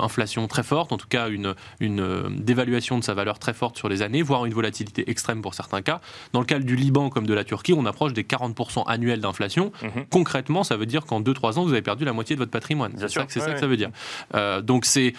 inflation 0.00 0.46
très 0.48 0.62
forte, 0.62 0.92
en 0.92 0.96
tout 0.96 1.08
cas 1.08 1.28
une, 1.28 1.54
une 1.80 2.28
dévaluation 2.30 2.98
de 2.98 3.04
sa 3.04 3.14
valeur 3.14 3.38
très 3.38 3.54
forte 3.54 3.76
sur 3.76 3.88
les 3.88 4.02
années, 4.02 4.22
voire 4.22 4.44
une 4.44 4.52
volatilité 4.52 5.10
extrême 5.10 5.42
pour 5.42 5.54
certains 5.54 5.82
cas. 5.82 6.00
Dans 6.32 6.40
le 6.40 6.46
cas 6.46 6.58
du 6.58 6.76
Liban 6.76 7.10
comme 7.10 7.26
de 7.26 7.34
la 7.34 7.44
Turquie, 7.44 7.72
on 7.72 7.86
approche 7.86 8.12
des 8.12 8.24
40% 8.24 8.84
annuels 8.86 9.20
d'inflation. 9.20 9.72
Mhm. 9.82 10.06
Concrètement, 10.10 10.64
ça 10.64 10.76
veut 10.76 10.86
dire 10.86 11.04
qu'en 11.06 11.20
2-3 11.20 11.58
ans, 11.58 11.64
vous 11.64 11.72
avez 11.72 11.82
perdu 11.82 12.04
la 12.04 12.12
moitié 12.12 12.17
de 12.34 12.40
votre 12.40 12.50
patrimoine. 12.50 12.92
C'est 12.96 13.08
ça, 13.08 13.26
ça, 13.28 13.52
que 13.52 13.60
ça 13.60 13.66
veut 13.66 13.76
dire. 13.76 13.90
Euh, 14.34 14.60
donc 14.60 14.84
c'est 14.84 15.14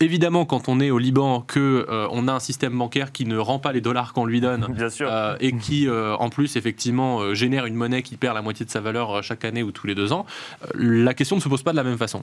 évidemment, 0.00 0.44
quand 0.44 0.68
on 0.68 0.80
est 0.80 0.90
au 0.90 0.98
Liban, 0.98 1.40
que 1.40 1.86
euh, 1.88 2.08
on 2.10 2.28
a 2.28 2.32
un 2.32 2.40
système 2.40 2.76
bancaire 2.76 3.12
qui 3.12 3.26
ne 3.26 3.36
rend 3.36 3.58
pas 3.58 3.72
les 3.72 3.80
dollars 3.80 4.12
qu'on 4.12 4.26
lui 4.26 4.40
donne, 4.40 4.66
euh, 5.00 5.36
et 5.40 5.56
qui, 5.56 5.88
euh, 5.88 6.16
en 6.16 6.30
plus, 6.30 6.56
effectivement, 6.56 7.34
génère 7.34 7.66
une 7.66 7.74
monnaie 7.74 8.02
qui 8.02 8.16
perd 8.16 8.34
la 8.34 8.42
moitié 8.42 8.66
de 8.66 8.70
sa 8.70 8.80
valeur 8.80 9.22
chaque 9.22 9.44
année 9.44 9.62
ou 9.62 9.72
tous 9.72 9.86
les 9.86 9.94
deux 9.94 10.12
ans, 10.12 10.26
la 10.74 11.14
question 11.14 11.36
ne 11.36 11.40
se 11.40 11.48
pose 11.48 11.62
pas 11.62 11.72
de 11.72 11.76
la 11.76 11.84
même 11.84 11.98
façon. 11.98 12.22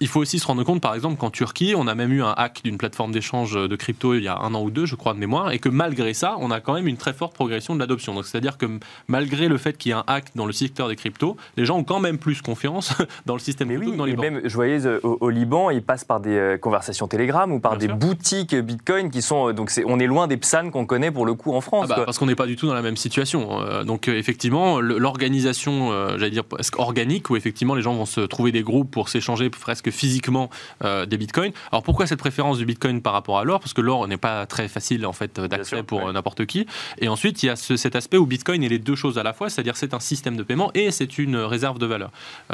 il 0.00 0.08
faut 0.08 0.20
aussi 0.20 0.38
se 0.38 0.46
rendre 0.46 0.64
compte, 0.64 0.80
par 0.80 0.94
exemple, 0.94 1.16
qu'en 1.16 1.30
Turquie, 1.30 1.74
on 1.76 1.86
a 1.86 1.94
même 1.94 2.12
eu 2.12 2.22
un 2.22 2.34
hack 2.36 2.60
d'une 2.64 2.78
plateforme 2.78 3.12
d'échange 3.12 3.54
de 3.54 3.76
crypto 3.76 4.14
il 4.14 4.22
y 4.22 4.28
a 4.28 4.38
un 4.38 4.54
an 4.54 4.62
ou 4.62 4.70
deux, 4.70 4.86
je 4.86 4.94
crois, 4.94 5.14
de 5.14 5.18
mémoire, 5.18 5.52
et 5.52 5.58
que 5.58 5.68
malgré 5.68 6.14
ça, 6.14 6.36
on 6.40 6.50
a 6.50 6.60
quand 6.60 6.74
même 6.74 6.88
une 6.88 6.96
très 6.96 7.12
forte 7.12 7.34
progression 7.34 7.74
de 7.74 7.80
l'adoption. 7.80 8.14
Donc, 8.14 8.26
c'est-à-dire 8.26 8.58
que 8.58 8.66
malgré 9.08 9.48
le 9.48 9.58
fait 9.58 9.76
qu'il 9.76 9.90
y 9.90 9.92
ait 9.92 9.98
un 9.98 10.04
hack 10.06 10.26
dans 10.34 10.46
le 10.46 10.52
secteur 10.52 10.88
des 10.88 10.96
cryptos, 10.96 11.36
les 11.56 11.64
gens 11.64 11.78
ont 11.78 11.84
quand 11.84 12.00
même 12.00 12.18
plus 12.18 12.42
confiance 12.42 12.94
dans 13.26 13.34
le 13.34 13.40
système 13.40 13.68
Mais 13.68 13.76
oui, 13.76 13.92
que 13.92 13.96
dans 13.96 14.04
les 14.04 14.16
Même, 14.16 14.40
je 14.44 14.54
voyais 14.54 14.80
au, 15.02 15.30
Liban, 15.30 15.70
ils 15.70 15.82
passent 15.82 16.04
par 16.04 16.20
des 16.20 16.55
conversations 16.60 17.08
Telegram 17.08 17.50
ou 17.52 17.60
par 17.60 17.76
des 17.76 17.88
boutiques 17.88 18.54
Bitcoin 18.54 19.10
qui 19.10 19.22
sont. 19.22 19.52
Donc 19.52 19.70
on 19.86 19.98
est 19.98 20.06
loin 20.06 20.26
des 20.26 20.36
PSAN 20.36 20.70
qu'on 20.70 20.86
connaît 20.86 21.10
pour 21.10 21.26
le 21.26 21.34
coup 21.34 21.52
en 21.54 21.60
France. 21.60 21.88
Ah 21.90 21.96
bah, 21.96 22.02
parce 22.04 22.18
qu'on 22.18 22.26
n'est 22.26 22.34
pas 22.34 22.46
du 22.46 22.56
tout 22.56 22.66
dans 22.66 22.74
la 22.74 22.82
même 22.82 22.96
situation. 22.96 23.60
Euh, 23.62 23.84
donc 23.84 24.08
euh, 24.08 24.16
effectivement, 24.16 24.80
l'organisation, 24.80 25.92
euh, 25.92 26.18
j'allais 26.18 26.30
dire 26.30 26.44
presque 26.44 26.78
organique, 26.78 27.30
où 27.30 27.36
effectivement 27.36 27.74
les 27.74 27.82
gens 27.82 27.94
vont 27.94 28.06
se 28.06 28.20
trouver 28.20 28.52
des 28.52 28.62
groupes 28.62 28.90
pour 28.90 29.08
s'échanger 29.08 29.50
presque 29.50 29.90
physiquement 29.90 30.50
des 30.82 31.16
Bitcoins. 31.16 31.52
Alors 31.72 31.82
pourquoi 31.82 32.06
cette 32.06 32.18
préférence 32.18 32.58
du 32.58 32.66
Bitcoin 32.66 33.00
par 33.00 33.12
rapport 33.12 33.38
à 33.38 33.44
l'or? 33.44 33.60
Parce 33.60 33.72
que 33.72 33.80
l'or 33.80 34.06
n'est 34.08 34.16
pas 34.16 34.46
très 34.46 34.68
facile 34.68 35.06
en 35.06 35.12
fait 35.12 35.40
d'accès 35.40 35.82
pour 35.82 36.12
n'importe 36.12 36.46
qui. 36.46 36.66
Et 36.98 37.08
ensuite, 37.08 37.42
il 37.42 37.46
y 37.46 37.48
a 37.48 37.56
cet 37.56 37.96
aspect 37.96 38.16
où 38.16 38.26
Bitcoin 38.26 38.62
est 38.62 38.68
les 38.68 38.78
deux 38.78 38.94
choses 38.94 39.18
à 39.18 39.22
la 39.22 39.32
fois, 39.32 39.48
c'est-à-dire 39.50 39.76
c'est 39.76 39.94
un 39.94 40.00
système 40.00 40.36
de 40.36 40.42
paiement 40.42 40.70
et 40.74 40.90
c'est 40.90 41.18
une 41.18 41.36
réserve 41.36 41.78
de 41.78 41.86
valeur. 41.86 42.10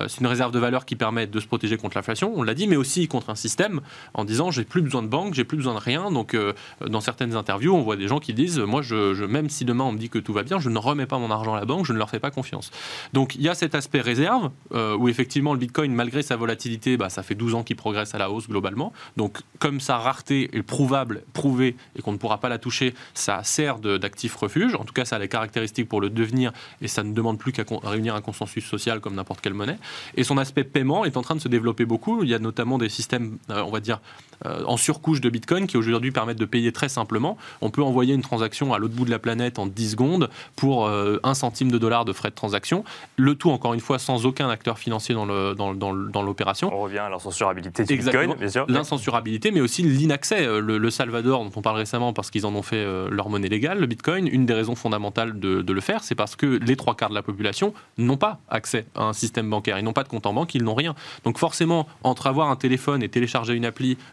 c'est 0.09 0.21
une 0.21 0.27
réserve 0.27 0.53
de 0.53 0.59
valeur 0.59 0.85
qui 0.85 0.97
permet 0.97 1.27
de 1.27 1.41
se 1.41 1.47
protéger 1.47 1.77
contre 1.77 1.97
l'inflation, 1.97 2.33
on 2.35 2.43
l'a 2.43 2.55
dit, 2.55 2.67
mais 2.67 2.77
aussi 2.77 3.09
contre 3.09 3.31
un 3.31 3.35
système 3.35 3.81
en 4.15 4.25
disant 4.25 4.51
j'ai 4.51 4.65
plus 4.65 4.83
besoin 4.83 5.03
de 5.03 5.09
banque, 5.09 5.35
j'ai 5.35 5.45
plus 5.45 5.57
besoin 5.57 5.75
de 5.75 5.79
rien. 5.79 6.11
Donc, 6.11 6.35
euh, 6.35 6.53
dans 6.87 7.01
certaines 7.01 7.35
interviews, 7.35 7.75
on 7.75 7.83
voit 7.83 7.97
des 7.97 8.09
gens 8.09 8.19
qui 8.19 8.35
disent 8.35 8.59
Moi, 8.59 8.83
je, 8.83 9.25
même 9.25 9.49
si 9.49 9.65
demain 9.65 9.85
on 9.85 9.93
me 9.93 9.99
dit 9.99 10.09
que 10.09 10.19
tout 10.19 10.33
va 10.33 10.43
bien, 10.43 10.59
je 10.59 10.69
ne 10.69 10.79
remets 10.79 11.07
pas 11.07 11.19
mon 11.19 11.31
argent 11.31 11.55
à 11.55 11.61
la 11.61 11.65
banque, 11.65 11.87
je 11.87 11.93
ne 11.93 11.99
leur 11.99 12.11
fais 12.11 12.21
pas 12.21 12.31
confiance. 12.31 12.71
Donc, 13.13 13.35
il 13.35 13.43
y 13.43 13.49
a 13.49 13.55
cet 13.55 13.75
aspect 13.75 14.01
réserve 14.01 14.51
euh, 14.75 14.97
où 14.97 15.09
effectivement 15.09 15.53
le 15.53 15.59
bitcoin, 15.59 15.95
malgré 15.95 16.23
sa 16.23 16.37
volatilité, 16.37 16.97
bah, 16.97 17.09
ça 17.09 17.23
fait 17.23 17.35
12 17.35 17.55
ans 17.55 17.63
qu'il 17.63 17.77
progresse 17.77 18.15
à 18.15 18.19
la 18.19 18.31
hausse 18.31 18.49
globalement. 18.49 18.93
Donc, 19.17 19.41
comme 19.59 19.81
sa 19.81 19.99
rareté 19.99 20.51
est 20.57 20.63
prouvable, 20.63 21.23
prouvée 21.33 21.77
et 21.97 22.03
qu'on 22.03 22.13
ne 22.13 22.19
pourra 22.19 22.39
pas 22.39 22.49
la 22.49 22.59
toucher, 22.59 22.95
ça 23.15 23.43
sert 23.45 23.79
d'actif 23.79 24.35
refuge. 24.37 24.75
En 24.75 24.85
tout 24.85 24.93
cas, 24.93 25.05
ça 25.05 25.17
a 25.17 25.19
les 25.19 25.29
caractéristiques 25.29 25.89
pour 25.89 26.01
le 26.01 26.11
devenir 26.11 26.53
et 26.81 26.89
ça 26.89 27.03
ne 27.03 27.13
demande 27.13 27.39
plus 27.39 27.53
qu'à 27.53 27.65
réunir 27.83 28.15
un 28.15 28.21
consensus 28.21 28.65
social 28.65 29.01
comme 29.01 29.15
n'importe 29.15 29.41
quelle 29.41 29.55
monnaie. 29.55 29.79
Et 30.17 30.25
son 30.25 30.39
aspect 30.39 30.65
paiement 30.65 31.05
est 31.05 31.17
en 31.17 31.23
train 31.23 31.35
de 31.35 31.41
se 31.41 31.49
développer 31.49 31.85
beaucoup. 31.85 32.23
Il 32.23 32.29
y 32.29 32.35
a 32.35 32.39
notamment 32.39 32.79
des 32.79 32.89
systèmes, 32.89 33.39
euh, 33.51 33.63
on 33.63 33.71
va 33.71 33.81
dire, 33.83 34.01
euh, 34.47 34.65
en 34.67 34.77
surcouche 34.77 35.21
de 35.21 35.31
Bitcoin 35.31 35.67
qui 35.67 35.77
aujourd'hui 35.77 36.11
permettent 36.11 36.39
de 36.39 36.45
payer 36.45 36.73
très 36.73 36.89
simplement. 36.89 37.37
On 37.61 37.71
peut 37.71 37.83
envoyer 37.83 38.15
une 38.15 38.23
transaction 38.23 38.75
à 38.75 38.79
l'autre 38.79 38.95
bout 38.95 39.05
de 39.05 39.11
la 39.11 39.19
planète 39.19 39.59
en 39.59 39.67
10 39.67 39.93
secondes 39.93 40.31
pour 40.57 40.89
1 40.89 40.91
euh, 40.91 41.35
centime 41.35 41.71
de 41.71 41.79
dollar 41.79 42.05
de 42.05 42.13
frais 42.13 42.31
de 42.31 42.35
transaction. 42.35 42.85
Le 43.17 43.35
tout, 43.35 43.51
encore 43.51 43.75
une 43.75 43.81
fois, 43.81 43.99
sans 43.99 44.27
aucun 44.27 44.49
acteur 44.49 44.79
financier 44.79 45.15
dans 45.15 45.27
l'opération. 45.27 46.69
Dans, 46.69 46.75
On 46.75 46.81
revient 46.83 46.99
à 46.99 47.09
l'incensurabilité 47.09 47.85
de 47.85 47.89
Bitcoin, 47.89 48.35
bien 48.35 48.49
sûr. 48.49 48.67
L'incensurabilité, 48.69 49.51
mais 49.51 49.61
aussi 49.61 49.83
l'inaccès. 49.83 50.47
Euh, 50.47 50.61
le, 50.61 50.91
Salvador, 50.91 51.45
dont 51.45 51.53
on 51.57 51.63
parle 51.63 51.77
récemment 51.77 52.13
parce 52.13 52.31
qu'ils 52.31 52.45
en 52.45 52.55
ont 52.55 52.63
fait 52.63 52.85
leur 53.11 53.31
monnaie 53.31 53.49
légale, 53.49 53.79
le 53.79 53.87
Bitcoin, 53.87 54.27
une 54.27 54.45
des 54.45 54.53
raisons 54.53 54.75
fondamentales 54.75 55.39
de, 55.39 55.63
de 55.63 55.73
le 55.73 55.81
faire, 55.81 56.05
c'est 56.05 56.15
parce 56.15 56.37
que 56.37 56.47
les 56.47 56.77
trois 56.77 56.95
quarts 56.95 57.09
de 57.09 57.15
la 57.15 57.23
population 57.23 57.73
n'ont 57.97 58.19
pas 58.19 58.41
accès 58.51 58.85
à 58.95 59.05
un 59.05 59.13
système 59.13 59.49
bancaire. 59.49 59.79
Ils 59.79 59.85
n'ont 59.85 59.95
pas 59.95 60.03
de 60.03 60.09
compte 60.09 60.27
en 60.27 60.35
banque, 60.35 60.55
ils 60.55 60.63
n'ont 60.63 60.75
rien. 60.75 60.95
Donc 61.25 61.39
forcément, 61.39 61.87
entre 62.03 62.27
avoir 62.27 62.51
un 62.51 62.57
téléphone 62.57 63.03
et 63.03 63.09
télécharger 63.09 63.55
une 63.55 63.65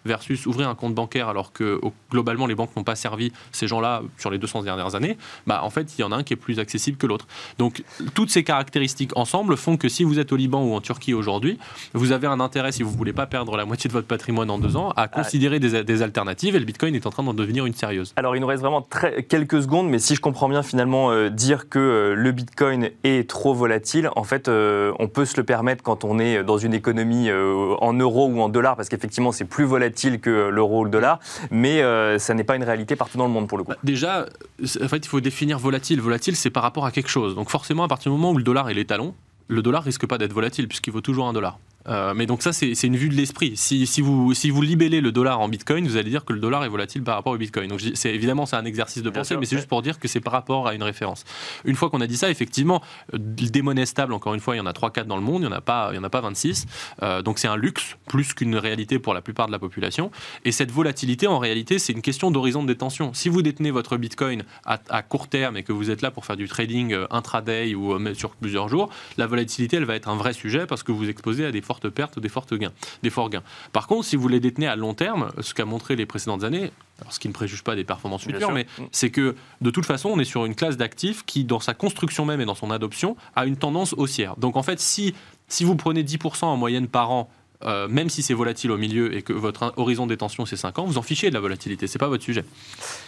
versus 0.05 0.45
ouvrir 0.45 0.69
un 0.69 0.75
compte 0.75 0.93
bancaire 0.93 1.29
alors 1.29 1.51
que 1.51 1.79
globalement 2.11 2.47
les 2.47 2.55
banques 2.55 2.75
n'ont 2.75 2.83
pas 2.83 2.95
servi 2.95 3.31
ces 3.51 3.67
gens-là 3.67 4.01
sur 4.17 4.31
les 4.31 4.37
200 4.37 4.63
dernières 4.63 4.95
années, 4.95 5.17
bah, 5.47 5.61
en 5.63 5.69
fait 5.69 5.97
il 5.97 6.01
y 6.01 6.03
en 6.03 6.11
a 6.11 6.15
un 6.15 6.23
qui 6.23 6.33
est 6.33 6.37
plus 6.37 6.59
accessible 6.59 6.97
que 6.97 7.07
l'autre. 7.07 7.27
Donc 7.57 7.83
toutes 8.13 8.29
ces 8.29 8.43
caractéristiques 8.43 9.15
ensemble 9.15 9.57
font 9.57 9.77
que 9.77 9.89
si 9.89 10.03
vous 10.03 10.19
êtes 10.19 10.31
au 10.31 10.35
Liban 10.35 10.63
ou 10.63 10.73
en 10.73 10.81
Turquie 10.81 11.13
aujourd'hui, 11.13 11.57
vous 11.93 12.11
avez 12.11 12.27
un 12.27 12.39
intérêt, 12.39 12.71
si 12.71 12.83
vous 12.83 12.91
ne 12.91 12.97
voulez 12.97 13.13
pas 13.13 13.25
perdre 13.25 13.55
la 13.57 13.65
moitié 13.65 13.87
de 13.87 13.93
votre 13.93 14.07
patrimoine 14.07 14.49
en 14.49 14.59
deux 14.59 14.75
ans, 14.75 14.91
à 14.95 15.07
considérer 15.07 15.59
des, 15.59 16.01
alternatives 16.01 16.55
et 16.55 16.59
le 16.59 16.65
Bitcoin 16.65 16.95
est 16.95 17.05
en 17.05 17.09
train 17.09 17.23
d'en 17.23 17.33
devenir 17.33 17.65
une 17.65 17.73
sérieuse. 17.73 18.13
Alors 18.15 18.35
il 18.35 18.39
nous 18.39 18.47
reste 18.47 18.61
vraiment 18.61 18.81
très, 18.81 19.23
quelques 19.23 19.61
secondes, 19.63 19.89
mais 19.89 19.99
si 19.99 20.15
je 20.15 20.21
comprends 20.21 20.49
bien 20.49 20.63
finalement 20.63 21.11
euh, 21.11 21.29
dire 21.29 21.69
que 21.69 21.79
euh, 21.79 22.15
le 22.15 22.31
Bitcoin 22.31 22.89
est 23.03 23.29
trop 23.29 23.53
volatile, 23.53 24.09
en 24.15 24.23
fait 24.23 24.47
euh, 24.47 24.93
on 24.99 25.07
peut 25.07 25.25
se 25.25 25.37
le 25.37 25.43
permettre 25.43 25.83
quand 25.83 26.03
on 26.03 26.19
est 26.19 26.43
dans 26.43 26.57
une 26.57 26.73
économie 26.73 27.29
en 27.31 27.93
euros 27.93 28.27
ou 28.27 28.41
en 28.41 28.49
dollars 28.49 28.75
parce 28.75 28.89
qu'effectivement 28.89 29.31
c'est 29.31 29.45
plus 29.49 29.65
volatile 29.65 30.19
que 30.19 30.49
l'euro 30.49 30.81
ou 30.81 30.83
le 30.83 30.89
dollar, 30.89 31.19
mais 31.51 31.81
euh, 31.81 32.19
ça 32.19 32.33
n'est 32.33 32.43
pas 32.43 32.55
une 32.55 32.63
réalité 32.63 32.95
partout 32.95 33.17
dans 33.17 33.25
le 33.25 33.33
monde 33.33 33.47
pour 33.47 33.57
le 33.57 33.63
coup. 33.63 33.71
Bah, 33.71 33.77
déjà, 33.83 34.25
en 34.61 34.87
fait, 34.87 34.97
il 34.97 35.07
faut 35.07 35.21
définir 35.21 35.59
volatile. 35.59 36.01
Volatile, 36.01 36.35
c'est 36.35 36.49
par 36.49 36.63
rapport 36.63 36.85
à 36.85 36.91
quelque 36.91 37.09
chose. 37.09 37.35
Donc 37.35 37.49
forcément, 37.49 37.83
à 37.83 37.87
partir 37.87 38.11
du 38.11 38.17
moment 38.17 38.31
où 38.31 38.37
le 38.37 38.43
dollar 38.43 38.69
est 38.69 38.73
l'étalon, 38.73 39.13
le 39.47 39.61
dollar 39.61 39.83
risque 39.83 40.05
pas 40.05 40.17
d'être 40.17 40.33
volatile 40.33 40.67
puisqu'il 40.67 40.91
vaut 40.91 41.01
toujours 41.01 41.27
un 41.27 41.33
dollar. 41.33 41.57
Euh, 41.89 42.13
mais 42.13 42.25
donc 42.25 42.41
ça, 42.41 42.53
c'est 42.53 42.83
une 42.83 42.97
vue 42.97 43.09
de 43.09 43.15
l'esprit. 43.15 43.53
Si, 43.55 43.87
si, 43.87 44.01
vous, 44.01 44.33
si 44.33 44.49
vous 44.49 44.61
libellez 44.61 45.01
le 45.01 45.11
dollar 45.11 45.39
en 45.39 45.49
Bitcoin, 45.49 45.87
vous 45.87 45.97
allez 45.97 46.09
dire 46.09 46.25
que 46.25 46.33
le 46.33 46.39
dollar 46.39 46.63
est 46.63 46.69
volatile 46.69 47.03
par 47.03 47.15
rapport 47.15 47.33
au 47.33 47.37
Bitcoin. 47.37 47.69
Donc 47.69 47.81
évidemment 48.05 48.45
c'est 48.45 48.55
un 48.55 48.65
exercice 48.65 49.03
de 49.03 49.09
pensée, 49.09 49.35
mais 49.37 49.45
c'est 49.45 49.55
juste 49.55 49.67
pour 49.67 49.81
dire 49.81 49.99
que 49.99 50.07
c'est 50.07 50.19
par 50.19 50.33
rapport 50.33 50.67
à 50.67 50.75
une 50.75 50.83
référence. 50.83 51.25
Une 51.65 51.75
fois 51.75 51.89
qu'on 51.89 52.01
a 52.01 52.07
dit 52.07 52.17
ça, 52.17 52.29
effectivement, 52.29 52.81
euh, 53.13 53.17
des 53.19 53.61
monnaies 53.61 53.85
stables, 53.85 54.13
encore 54.13 54.33
une 54.33 54.39
fois, 54.39 54.55
il 54.55 54.59
y 54.59 54.61
en 54.61 54.65
a 54.65 54.71
3-4 54.71 55.05
dans 55.05 55.15
le 55.15 55.21
monde, 55.21 55.41
il 55.41 55.47
n'y 55.47 55.53
en, 55.53 55.57
a 55.57 55.61
pas, 55.61 55.89
il 55.91 55.95
y 55.95 55.99
en 55.99 56.03
a 56.03 56.09
pas 56.09 56.21
26. 56.21 56.65
Euh, 57.01 57.21
donc 57.21 57.39
c'est 57.39 57.47
un 57.47 57.57
luxe 57.57 57.97
plus 58.07 58.33
qu'une 58.33 58.55
réalité 58.55 58.99
pour 58.99 59.13
la 59.13 59.21
plupart 59.21 59.47
de 59.47 59.51
la 59.51 59.59
population. 59.59 60.11
Et 60.45 60.51
cette 60.51 60.71
volatilité, 60.71 61.27
en 61.27 61.39
réalité, 61.39 61.79
c'est 61.79 61.93
une 61.93 62.01
question 62.01 62.31
d'horizon 62.31 62.63
de 62.63 62.67
détention. 62.67 63.13
Si 63.13 63.29
vous 63.29 63.41
détenez 63.41 63.71
votre 63.71 63.97
Bitcoin 63.97 64.43
à, 64.65 64.79
à, 64.89 65.01
court 65.01 65.27
terme 65.27 65.57
et 65.57 65.63
que 65.63 65.73
vous 65.73 65.89
êtes 65.89 66.01
là 66.01 66.11
pour 66.11 66.25
faire 66.25 66.37
du 66.37 66.47
trading 66.47 66.95
intraday 67.09 67.73
ou 67.75 67.97
sur 68.13 68.31
plusieurs 68.31 68.69
jours, 68.69 68.89
la 69.17 69.27
volatilité, 69.27 69.77
elle 69.77 69.85
va 69.85 69.95
être 69.95 70.09
un 70.09 70.15
vrai 70.15 70.33
sujet 70.33 70.65
parce 70.65 70.83
que 70.83 70.91
vous 70.91 71.09
exposez 71.09 71.45
à 71.45 71.51
des 71.51 71.61
fortes 71.61 71.78
pertes 71.87 72.17
ou 72.17 72.19
des 72.19 72.29
fortes 72.29 72.53
gains, 72.53 72.73
des 73.03 73.09
forts 73.09 73.29
gains. 73.29 73.43
Par 73.71 73.87
contre, 73.87 74.05
si 74.05 74.15
vous 74.15 74.27
les 74.27 74.39
détenez 74.39 74.67
à 74.67 74.75
long 74.75 74.93
terme, 74.93 75.31
ce 75.39 75.53
qu'a 75.53 75.65
montré 75.65 75.95
les 75.95 76.05
précédentes 76.05 76.43
années, 76.43 76.71
alors 76.99 77.13
ce 77.13 77.19
qui 77.19 77.29
ne 77.29 77.33
préjuge 77.33 77.63
pas 77.63 77.75
des 77.75 77.85
performances 77.85 78.23
futures, 78.23 78.51
mais 78.51 78.65
mm. 78.77 78.83
c'est 78.91 79.09
que 79.09 79.35
de 79.61 79.71
toute 79.71 79.85
façon, 79.85 80.09
on 80.09 80.19
est 80.19 80.25
sur 80.25 80.45
une 80.45 80.55
classe 80.55 80.75
d'actifs 80.75 81.23
qui, 81.25 81.45
dans 81.45 81.59
sa 81.59 81.73
construction 81.73 82.25
même 82.25 82.41
et 82.41 82.45
dans 82.45 82.55
son 82.55 82.71
adoption, 82.71 83.15
a 83.35 83.45
une 83.45 83.55
tendance 83.55 83.93
haussière. 83.93 84.35
Donc 84.35 84.57
en 84.57 84.63
fait, 84.63 84.79
si, 84.79 85.13
si 85.47 85.63
vous 85.63 85.75
prenez 85.75 86.03
10% 86.03 86.45
en 86.45 86.57
moyenne 86.57 86.87
par 86.87 87.11
an 87.11 87.29
euh, 87.65 87.87
même 87.87 88.09
si 88.09 88.23
c'est 88.23 88.33
volatile 88.33 88.71
au 88.71 88.77
milieu 88.77 89.15
et 89.15 89.21
que 89.21 89.33
votre 89.33 89.73
horizon 89.77 90.07
détention 90.07 90.45
c'est 90.45 90.55
5 90.55 90.79
ans, 90.79 90.85
vous 90.85 90.97
en 90.97 91.01
fichez 91.01 91.29
de 91.29 91.33
la 91.33 91.39
volatilité, 91.39 91.87
c'est 91.87 91.99
pas 91.99 92.07
votre 92.07 92.23
sujet. 92.23 92.45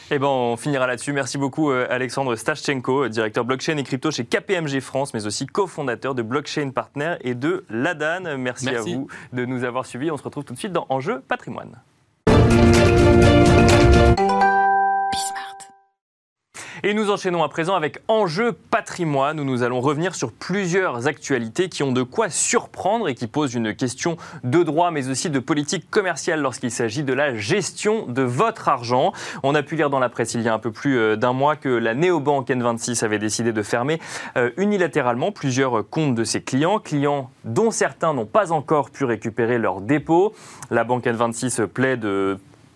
Eh 0.09 0.19
ben, 0.19 0.27
on 0.27 0.57
finira 0.57 0.87
là-dessus. 0.87 1.13
Merci 1.13 1.37
beaucoup 1.37 1.71
euh, 1.71 1.87
Alexandre 1.89 2.35
Stachchenko, 2.35 3.07
directeur 3.07 3.45
blockchain 3.45 3.77
et 3.77 3.83
crypto 3.83 4.11
chez 4.11 4.25
KPMG 4.25 4.81
France, 4.81 5.13
mais 5.13 5.25
aussi 5.25 5.47
cofondateur 5.47 6.15
de 6.15 6.21
Blockchain 6.21 6.71
Partner 6.71 7.15
et 7.21 7.33
de 7.33 7.65
Ladan. 7.69 8.37
Merci, 8.37 8.65
Merci, 8.65 8.69
à 8.69 8.81
vous 8.81 9.07
de 9.33 9.45
nous 9.45 9.63
avoir 9.63 9.85
suivis. 9.85 10.11
On 10.11 10.17
se 10.17 10.23
retrouve 10.23 10.43
tout 10.43 10.53
de 10.53 10.59
suite 10.59 10.73
dans 10.73 10.85
Enjeu 10.89 11.21
patrimoine. 11.27 11.77
Et 16.83 16.95
nous 16.95 17.11
enchaînons 17.11 17.43
à 17.43 17.49
présent 17.49 17.75
avec 17.75 17.99
Enjeu 18.07 18.53
patrimoine, 18.53 19.39
où 19.39 19.43
nous 19.43 19.61
allons 19.61 19.81
revenir 19.81 20.15
sur 20.15 20.31
plusieurs 20.31 21.05
actualités 21.05 21.69
qui 21.69 21.83
ont 21.83 21.91
de 21.91 22.01
quoi 22.01 22.31
surprendre 22.31 23.07
et 23.07 23.13
qui 23.13 23.27
posent 23.27 23.53
une 23.53 23.75
question 23.75 24.17
de 24.43 24.63
droit, 24.63 24.89
mais 24.89 25.07
aussi 25.07 25.29
de 25.29 25.37
politique 25.37 25.91
commerciale 25.91 26.41
lorsqu'il 26.41 26.71
s'agit 26.71 27.03
de 27.03 27.13
la 27.13 27.35
gestion 27.35 28.07
de 28.07 28.23
votre 28.23 28.67
argent. 28.67 29.13
On 29.43 29.53
a 29.53 29.61
pu 29.61 29.75
lire 29.75 29.91
dans 29.91 29.99
la 29.99 30.09
presse 30.09 30.33
il 30.33 30.41
y 30.41 30.49
a 30.49 30.55
un 30.55 30.59
peu 30.59 30.71
plus 30.71 30.97
euh, 30.97 31.15
d'un 31.15 31.33
mois 31.33 31.55
que 31.55 31.69
la 31.69 31.93
néobanque 31.93 32.49
N26 32.49 33.05
avait 33.05 33.19
décidé 33.19 33.53
de 33.53 33.61
fermer 33.61 33.99
euh, 34.35 34.49
unilatéralement 34.57 35.31
plusieurs 35.31 35.87
comptes 35.87 36.15
de 36.15 36.23
ses 36.23 36.41
clients, 36.41 36.79
clients 36.79 37.29
dont 37.43 37.69
certains 37.69 38.15
n'ont 38.15 38.25
pas 38.25 38.51
encore 38.51 38.89
pu 38.89 39.05
récupérer 39.05 39.59
leurs 39.59 39.81
dépôts. 39.81 40.33
La 40.71 40.83
banque 40.83 41.05
N26 41.05 41.67
plaide 41.67 42.07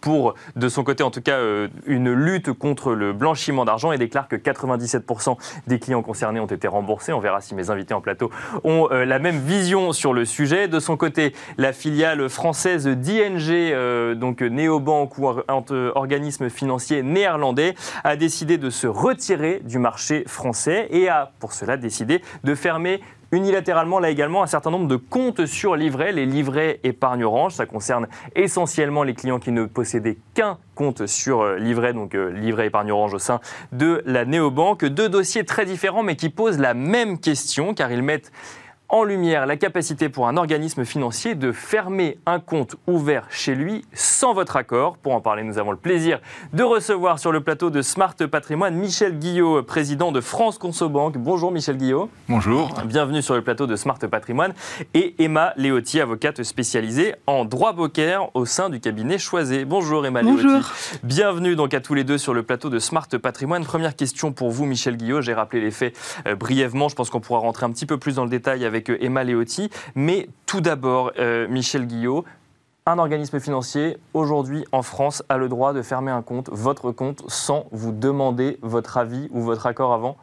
pour, 0.06 0.36
de 0.56 0.70
son 0.70 0.84
côté 0.84 1.02
en 1.02 1.10
tout 1.10 1.24
cas, 1.24 1.38
euh, 1.38 1.68
une 1.88 2.14
lutte 2.14 2.54
contre 2.54 2.94
le 2.94 3.12
blanchiment 3.12 3.66
d'argent 3.66 3.92
et 3.92 3.98
déclare 3.98 4.28
que 4.28 4.36
97% 4.36 5.36
des 5.66 5.80
clients 5.80 6.04
concernés 6.04 6.40
ont 6.40 6.46
été 6.46 6.68
remboursés. 6.68 7.12
On 7.12 7.20
verra 7.20 7.42
si 7.42 7.56
mes 7.56 7.72
invités 7.72 7.96
en 7.96 8.02
plateau 8.02 8.30
ont 8.64 8.88
euh, 8.92 9.04
la 9.04 9.18
même 9.18 9.40
vision 9.40 9.94
sur 9.94 10.14
le 10.14 10.24
sujet. 10.26 10.68
De 10.68 10.80
son 10.80 10.96
côté, 10.96 11.34
la 11.58 11.74
filiale 11.74 12.30
française 12.30 12.88
d'ING, 12.88 13.50
euh, 13.50 14.14
donc 14.14 14.42
néobanque 14.42 15.18
ou 15.18 15.26
organisme 15.26 16.52
financier 16.52 17.02
néerlandais, 17.02 17.74
a 18.04 18.16
décidé 18.16 18.60
de 18.60 18.70
se 18.70 18.86
retirer 18.86 19.60
du 19.64 19.80
marché 19.80 20.24
français 20.28 20.88
et 20.92 21.10
a 21.10 21.32
pour 21.40 21.52
cela 21.52 21.78
décidé 21.78 22.22
de 22.44 22.54
fermer 22.54 23.02
unilatéralement 23.32 24.00
là 24.00 24.10
également 24.10 24.44
un 24.44 24.48
certain 24.48 24.72
nombre 24.72 24.88
de 24.88 24.96
comptes 24.96 25.46
sur 25.46 25.76
livret, 25.76 26.12
les 26.12 26.26
livrets 26.26 26.80
épargne 26.84 27.24
orange. 27.24 27.54
Ça 27.54 27.66
concerne 27.66 28.08
essentiellement 28.36 29.04
les 29.04 29.14
clients 29.14 29.40
qui 29.40 29.52
ne 29.52 29.66
possédaient 29.66 30.18
qu'un 30.34 30.58
compte 30.76 31.06
sur 31.06 31.42
euh, 31.42 31.58
livret, 31.58 31.94
donc 31.94 32.16
euh, 32.16 32.30
livret 32.32 32.68
épargne 32.68 32.92
orange 32.92 33.14
au 33.14 33.20
sein 33.20 33.40
de 33.72 34.02
la 34.06 34.26
néobanque. 34.26 34.86
Deux 34.86 35.10
dossiers 35.10 35.46
très 35.46 35.66
différents 35.66 36.04
mais 36.04 36.16
qui 36.16 36.30
posent 36.30 36.60
la 36.60 36.74
même 36.74 37.20
question 37.20 37.74
car 37.74 37.92
ils 37.92 38.04
mettent 38.04 38.32
en 38.96 39.04
lumière 39.04 39.46
la 39.46 39.58
capacité 39.58 40.08
pour 40.08 40.30
un 40.30 40.38
organisme 40.38 40.86
financier 40.86 41.36
de 41.36 41.52
fermer 41.52 42.18
un 42.26 42.40
compte 42.40 42.78
ouvert 42.88 43.28
chez 43.30 43.54
lui 43.54 43.84
sans 43.92 44.34
votre 44.34 44.56
accord. 44.56 44.96
Pour 44.96 45.14
en 45.14 45.20
parler, 45.20 45.44
nous 45.44 45.58
avons 45.58 45.72
le 45.72 45.78
plaisir 45.78 46.22
de 46.54 46.64
recevoir 46.64 47.20
sur 47.20 47.34
le 47.34 47.42
plateau 47.42 47.70
de 47.70 47.82
Smart 47.82 48.16
Patrimoine 48.16 48.74
Michel 48.74 49.20
Guillot, 49.20 49.64
président 49.64 50.14
de 50.14 50.22
France 50.22 50.58
Consobank. 50.58 51.18
Bonjour 51.18 51.52
Michel 51.52 51.76
Guillot. 51.76 52.10
Bonjour. 52.30 52.74
Bienvenue 52.86 53.22
sur 53.22 53.36
le 53.36 53.42
plateau 53.42 53.68
de 53.68 53.76
Smart 53.76 54.00
Patrimoine. 54.00 54.54
Et 54.94 55.14
Emma 55.20 55.52
Léotti, 55.58 56.00
avocate 56.00 56.44
spécialisée 56.44 57.16
en 57.28 57.44
droit 57.44 57.74
bancaire 57.74 58.34
au 58.34 58.46
sein 58.46 58.70
du 58.70 58.80
cabinet 58.80 59.18
Choisé. 59.18 59.66
Bonjour 59.66 60.06
Emma 60.06 60.24
Bonjour. 60.24 60.72
Bienvenue 61.04 61.58
donc 61.58 61.74
à 61.74 61.82
tous 61.82 61.96
les 61.96 62.06
deux 62.06 62.18
sur 62.18 62.34
le 62.34 62.44
plateau 62.44 62.70
de 62.70 62.80
Smart 62.80 63.10
Patrimoine. 63.22 63.66
Première 63.66 63.98
question 63.98 64.32
pour 64.32 64.52
vous 64.52 64.66
Michel 64.66 64.96
Guillot. 64.96 65.20
J'ai 65.20 65.34
rappelé 65.34 65.60
les 65.60 65.72
faits 65.72 65.94
euh, 66.28 66.36
brièvement. 66.36 66.88
Je 66.88 66.96
pense 66.96 67.10
qu'on 67.10 67.20
pourra 67.20 67.40
rentrer 67.40 67.66
un 67.66 67.72
petit 67.72 67.86
peu 67.86 67.98
plus 67.98 68.16
dans 68.16 68.24
le 68.24 68.30
détail 68.30 68.64
avec 68.64 68.85
Emma 68.94 69.24
Leotti. 69.24 69.70
Mais 69.96 70.30
tout 70.46 70.62
d'abord, 70.62 71.12
euh, 71.20 71.48
Michel 71.48 71.88
Guillot, 71.88 72.26
un 72.86 73.00
organisme 73.00 73.40
financier, 73.40 73.98
aujourd'hui 74.14 74.66
en 74.72 74.84
France, 74.84 75.24
a 75.30 75.38
le 75.38 75.50
droit 75.50 75.74
de 75.74 75.82
fermer 75.82 76.12
un 76.12 76.22
compte, 76.22 76.50
votre 76.52 76.92
compte, 76.92 77.24
sans 77.28 77.68
vous 77.72 77.92
demander 77.92 78.60
votre 78.62 78.98
avis 78.98 79.28
ou 79.32 79.42
votre 79.42 79.66
accord 79.66 79.94
avant 79.94 80.18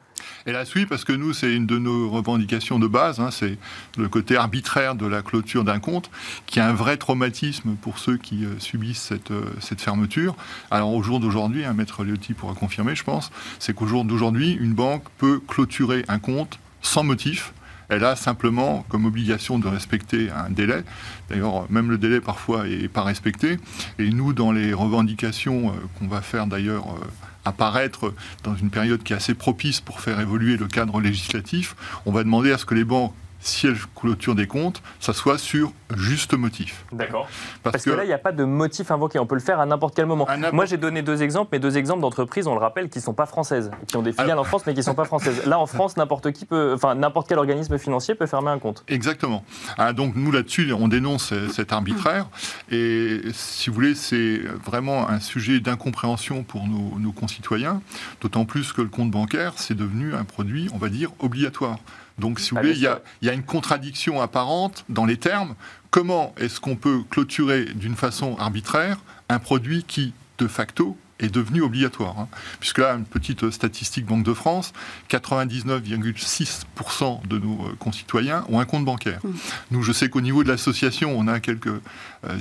la 0.46 0.64
oui, 0.74 0.86
parce 0.86 1.04
que 1.04 1.12
nous, 1.12 1.32
c'est 1.32 1.52
une 1.52 1.66
de 1.66 1.78
nos 1.78 2.10
revendications 2.10 2.78
de 2.78 2.86
base, 2.86 3.20
hein, 3.20 3.30
c'est 3.30 3.58
le 3.96 4.08
côté 4.08 4.36
arbitraire 4.36 4.94
de 4.94 5.06
la 5.06 5.22
clôture 5.22 5.64
d'un 5.64 5.78
compte, 5.78 6.10
qui 6.46 6.58
est 6.58 6.62
un 6.62 6.72
vrai 6.72 6.96
traumatisme 6.96 7.74
pour 7.80 7.98
ceux 7.98 8.16
qui 8.16 8.44
euh, 8.44 8.58
subissent 8.58 9.02
cette, 9.02 9.30
euh, 9.30 9.44
cette, 9.60 9.80
fermeture. 9.80 10.36
Alors 10.70 10.92
au 10.92 11.02
jour 11.02 11.20
d'aujourd'hui, 11.20 11.64
hein, 11.64 11.72
Maître 11.74 12.04
Leotti 12.04 12.34
pourra 12.34 12.54
confirmer, 12.54 12.94
je 12.94 13.04
pense, 13.04 13.30
c'est 13.58 13.74
qu'au 13.74 13.86
jour 13.86 14.04
d'aujourd'hui, 14.04 14.52
une 14.52 14.74
banque 14.74 15.04
peut 15.18 15.40
clôturer 15.46 16.04
un 16.08 16.18
compte 16.18 16.58
sans 16.82 17.04
motif, 17.04 17.52
elle 17.92 18.04
a 18.04 18.16
simplement 18.16 18.86
comme 18.88 19.04
obligation 19.04 19.58
de 19.58 19.68
respecter 19.68 20.30
un 20.30 20.48
délai. 20.48 20.82
D'ailleurs, 21.28 21.70
même 21.70 21.90
le 21.90 21.98
délai 21.98 22.20
parfois 22.20 22.66
n'est 22.66 22.88
pas 22.88 23.02
respecté. 23.02 23.58
Et 23.98 24.08
nous, 24.10 24.32
dans 24.32 24.50
les 24.50 24.72
revendications 24.72 25.68
euh, 25.68 25.72
qu'on 25.98 26.08
va 26.08 26.22
faire 26.22 26.46
d'ailleurs 26.46 26.86
euh, 26.86 27.06
apparaître 27.44 28.14
dans 28.44 28.56
une 28.56 28.70
période 28.70 29.02
qui 29.02 29.12
est 29.12 29.16
assez 29.16 29.34
propice 29.34 29.80
pour 29.80 30.00
faire 30.00 30.20
évoluer 30.20 30.56
le 30.56 30.68
cadre 30.68 31.00
législatif, 31.00 31.76
on 32.06 32.12
va 32.12 32.24
demander 32.24 32.50
à 32.52 32.58
ce 32.58 32.64
que 32.64 32.74
les 32.74 32.84
banques 32.84 33.12
si 33.42 33.66
elle 33.66 33.76
clôture 33.94 34.34
des 34.34 34.46
comptes, 34.46 34.82
ça 35.00 35.12
soit 35.12 35.38
sur 35.38 35.72
juste 35.96 36.34
motif. 36.34 36.84
D'accord. 36.92 37.28
Parce, 37.62 37.84
que, 37.84 37.90
là, 37.90 38.04
il 38.04 38.06
n'y 38.06 38.12
a 38.12 38.18
pas 38.18 38.32
de 38.32 38.44
motif 38.44 38.90
invoqué. 38.90 39.18
On 39.18 39.26
peut 39.26 39.34
le 39.34 39.40
faire 39.40 39.60
à 39.60 39.66
n'importe 39.66 39.94
quel 39.94 40.06
moment. 40.06 40.26
Moi, 40.52 40.64
j'ai 40.64 40.76
donné 40.76 41.02
deux 41.02 41.22
exemples, 41.22 41.50
mais 41.52 41.58
deux 41.58 41.76
exemples 41.76 42.00
d'entreprises, 42.00 42.46
on 42.46 42.54
le 42.54 42.60
rappelle, 42.60 42.88
qui 42.88 42.98
ne 42.98 43.02
sont 43.02 43.14
pas 43.14 43.26
françaises, 43.26 43.70
qui 43.86 43.96
ont 43.96 44.02
des 44.02 44.12
filiales 44.12 44.38
en 44.38 44.44
France, 44.44 44.62
mais 44.66 44.72
qui 44.72 44.80
ne 44.80 44.84
sont 44.84 44.94
pas 44.94 45.04
françaises. 45.04 45.44
Là, 45.46 45.58
en 45.58 45.66
France, 45.66 45.96
n'importe 45.96 46.32
qui 46.32 46.46
peut, 46.46 46.72
enfin, 46.74 46.94
n'importe 46.94 47.28
quel 47.28 47.38
organisme 47.38 47.76
financier 47.78 48.14
peut 48.14 48.26
fermer 48.26 48.50
un 48.50 48.58
compte. 48.58 48.84
Exactement. 48.88 49.44
Ah, 49.76 49.92
donc, 49.92 50.14
nous, 50.14 50.30
là-dessus, 50.30 50.72
on 50.72 50.88
dénonce 50.88 51.34
cet 51.50 51.72
arbitraire. 51.72 52.28
Et 52.70 53.20
si 53.32 53.70
vous 53.70 53.74
voulez, 53.74 53.94
c'est 53.94 54.38
vraiment 54.64 55.08
un 55.08 55.20
sujet 55.20 55.60
d'incompréhension 55.60 56.44
pour 56.44 56.66
nos, 56.66 56.98
nos 56.98 57.12
concitoyens, 57.12 57.82
d'autant 58.20 58.44
plus 58.44 58.72
que 58.72 58.82
le 58.82 58.88
compte 58.88 59.10
bancaire, 59.10 59.54
c'est 59.56 59.74
devenu 59.74 60.14
un 60.14 60.24
produit, 60.24 60.68
on 60.72 60.78
va 60.78 60.88
dire, 60.88 61.10
obligatoire. 61.18 61.78
Donc, 62.18 62.40
si 62.40 62.50
vous 62.50 62.56
voulez, 62.56 62.72
il 62.72 62.80
y, 62.80 63.28
a, 63.28 63.32
une 63.32 63.42
contradiction 63.42 64.20
apparente 64.20 64.84
dans 64.88 65.04
les 65.04 65.16
termes. 65.16 65.54
Comment 65.90 66.34
est-ce 66.38 66.60
qu'on 66.60 66.76
peut 66.76 67.02
clôturer 67.10 67.64
d'une 67.64 67.96
façon 67.96 68.36
arbitraire 68.38 68.98
un 69.28 69.38
produit 69.38 69.84
qui, 69.84 70.12
de 70.38 70.46
facto, 70.46 70.96
est 71.22 71.32
devenu 71.32 71.62
obligatoire. 71.62 72.18
Hein? 72.18 72.28
Puisque 72.60 72.78
là, 72.78 72.94
une 72.94 73.04
petite 73.04 73.50
statistique 73.50 74.06
Banque 74.06 74.24
de 74.24 74.34
France, 74.34 74.72
99,6% 75.08 77.26
de 77.26 77.38
nos 77.38 77.66
euh, 77.66 77.74
concitoyens 77.78 78.44
ont 78.48 78.58
un 78.60 78.64
compte 78.64 78.84
bancaire. 78.84 79.20
Mmh. 79.22 79.30
Nous, 79.70 79.82
je 79.82 79.92
sais 79.92 80.08
qu'au 80.08 80.20
niveau 80.20 80.42
de 80.42 80.48
l'association, 80.48 81.16
on 81.16 81.28
a 81.28 81.38
quelques 81.40 81.68
euh, 81.68 81.80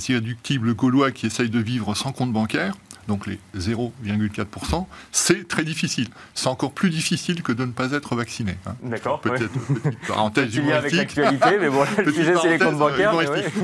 irréductibles 0.10 0.74
gaulois 0.74 1.12
qui 1.12 1.28
essayent 1.28 1.52
de 1.52 1.60
vivre 1.60 1.94
sans 1.96 2.12
compte 2.12 2.34
bancaire 2.34 2.74
donc 3.08 3.28
les 3.28 3.40
0,4%, 3.58 4.86
c'est 5.12 5.48
très 5.48 5.64
difficile. 5.64 6.08
C'est 6.34 6.48
encore 6.48 6.72
plus 6.72 6.90
difficile 6.90 7.44
que 7.44 7.52
de 7.52 7.66
ne 7.66 7.72
pas 7.72 7.92
être 7.92 8.16
vacciné. 8.16 8.58
Hein. 8.66 8.76
D'accord. 8.84 9.22
Peut-être 9.22 9.52
une 9.70 9.76
petite 9.80 10.08
parenthèse 10.08 10.60
avec 10.74 10.94
l'actualité, 10.94 11.58
mais 11.60 11.70
bon, 11.70 11.86
le 11.98 12.12
sujet 12.12 12.34
c'est 12.42 12.50
les 12.50 12.60
comptes 12.60 12.78
bancaires. 12.78 13.14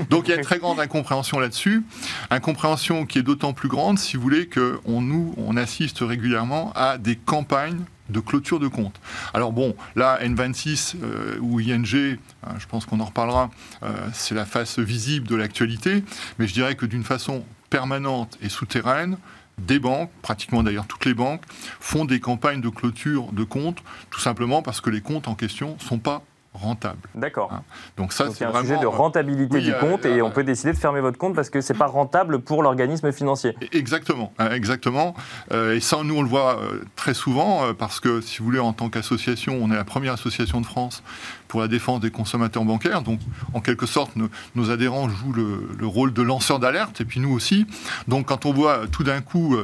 Donc 0.09 0.27
il 0.27 0.31
y 0.31 0.33
a 0.33 0.37
une 0.37 0.43
très 0.43 0.59
grande 0.59 0.79
incompréhension 0.79 1.39
là-dessus. 1.39 1.83
Incompréhension 2.29 3.05
qui 3.05 3.19
est 3.19 3.23
d'autant 3.23 3.53
plus 3.53 3.69
grande, 3.69 3.99
si 3.99 4.17
vous 4.17 4.23
voulez, 4.23 4.47
qu'on 4.47 5.01
nous, 5.01 5.33
on 5.37 5.57
assiste 5.57 5.99
régulièrement 6.01 6.71
à 6.75 6.97
des 6.97 7.15
campagnes 7.15 7.83
de 8.09 8.19
clôture 8.19 8.59
de 8.59 8.67
compte. 8.67 8.99
Alors 9.33 9.51
bon, 9.51 9.75
là, 9.95 10.19
N26 10.23 10.95
euh, 11.01 11.37
ou 11.41 11.59
ING, 11.59 12.17
hein, 12.43 12.53
je 12.57 12.65
pense 12.67 12.85
qu'on 12.85 12.99
en 12.99 13.05
reparlera, 13.05 13.49
euh, 13.83 13.87
c'est 14.13 14.35
la 14.35 14.45
face 14.45 14.79
visible 14.79 15.27
de 15.27 15.35
l'actualité, 15.35 16.03
mais 16.39 16.47
je 16.47 16.53
dirais 16.53 16.75
que 16.75 16.85
d'une 16.85 17.03
façon 17.03 17.43
permanente 17.69 18.37
et 18.41 18.49
souterraine, 18.49 19.17
des 19.57 19.79
banques, 19.79 20.11
pratiquement 20.21 20.63
d'ailleurs 20.63 20.87
toutes 20.87 21.05
les 21.05 21.13
banques, 21.13 21.43
font 21.79 22.05
des 22.05 22.19
campagnes 22.19 22.61
de 22.61 22.69
clôture 22.69 23.31
de 23.31 23.43
comptes, 23.43 23.83
tout 24.09 24.19
simplement 24.19 24.61
parce 24.61 24.81
que 24.81 24.89
les 24.89 25.01
comptes 25.01 25.27
en 25.27 25.35
question 25.35 25.75
ne 25.75 25.83
sont 25.85 25.99
pas 25.99 26.23
rentable. 26.57 26.99
D'accord. 27.15 27.51
Hein. 27.53 27.63
Donc 27.97 28.13
ça, 28.13 28.27
c'est 28.33 28.45
un 28.45 28.61
sujet 28.61 28.77
de 28.77 28.85
rentabilité 28.85 29.61
du 29.61 29.73
compte 29.73 30.05
et 30.05 30.21
on 30.21 30.31
peut 30.31 30.43
décider 30.43 30.73
de 30.73 30.77
fermer 30.77 31.01
votre 31.01 31.17
compte 31.17 31.35
parce 31.35 31.49
que 31.49 31.61
c'est 31.61 31.73
pas 31.73 31.87
rentable 31.87 32.39
pour 32.39 32.63
l'organisme 32.63 33.11
financier. 33.11 33.55
Exactement, 33.71 34.33
hein, 34.39 34.51
exactement. 34.51 35.15
Euh, 35.51 35.75
et 35.75 35.79
ça, 35.79 35.97
nous 36.03 36.15
on 36.15 36.21
le 36.21 36.27
voit 36.27 36.59
euh, 36.59 36.81
très 36.95 37.13
souvent 37.13 37.63
euh, 37.63 37.73
parce 37.73 37.99
que 37.99 38.21
si 38.21 38.39
vous 38.39 38.45
voulez, 38.45 38.59
en 38.59 38.73
tant 38.73 38.89
qu'association, 38.89 39.57
on 39.61 39.71
est 39.71 39.75
la 39.75 39.83
première 39.83 40.13
association 40.13 40.61
de 40.61 40.65
France 40.65 41.03
pour 41.47 41.61
la 41.61 41.67
défense 41.67 42.01
des 42.01 42.11
consommateurs 42.11 42.65
bancaires. 42.65 43.01
Donc, 43.01 43.19
en 43.53 43.61
quelque 43.61 43.85
sorte, 43.85 44.11
nos, 44.55 44.69
adhérents 44.69 45.07
jouent 45.09 45.33
le, 45.33 45.69
le 45.77 45.87
rôle 45.87 46.13
de 46.13 46.21
lanceur 46.21 46.59
d'alerte 46.59 46.99
et 47.01 47.05
puis 47.05 47.19
nous 47.19 47.31
aussi. 47.31 47.65
Donc, 48.07 48.27
quand 48.27 48.45
on 48.45 48.53
voit 48.53 48.87
tout 48.91 49.03
d'un 49.03 49.21
coup 49.21 49.55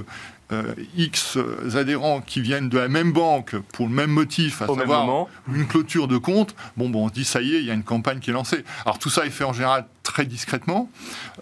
euh, 0.52 0.74
X 0.98 1.38
adhérents 1.76 2.22
qui 2.22 2.42
viennent 2.42 2.70
de 2.70 2.78
la 2.78 2.88
même 2.88 3.12
banque 3.12 3.56
pour 3.74 3.88
le 3.88 3.94
même 3.94 4.12
motif, 4.12 4.62
à 4.62 4.68
savoir 4.68 5.28
une 5.54 5.68
clôture 5.68 6.08
de 6.08 6.18
compte, 6.18 6.56
bon, 6.78 6.90
bon, 6.90 7.06
on 7.06 7.08
se 7.10 7.14
dit 7.14 7.26
ça 7.26 7.42
y 7.42 7.56
est, 7.56 7.60
il 7.60 7.66
y 7.66 7.72
a 7.72 7.74
une 7.74 7.84
campagne 7.84 8.20
qui 8.20 8.30
est 8.30 8.34
lancée. 8.34 8.64
Alors 8.86 9.00
tout 9.00 9.10
ça 9.10 9.26
est 9.26 9.30
fait 9.30 9.44
en 9.44 9.54
général 9.54 9.86
très 10.04 10.26
discrètement. 10.26 10.90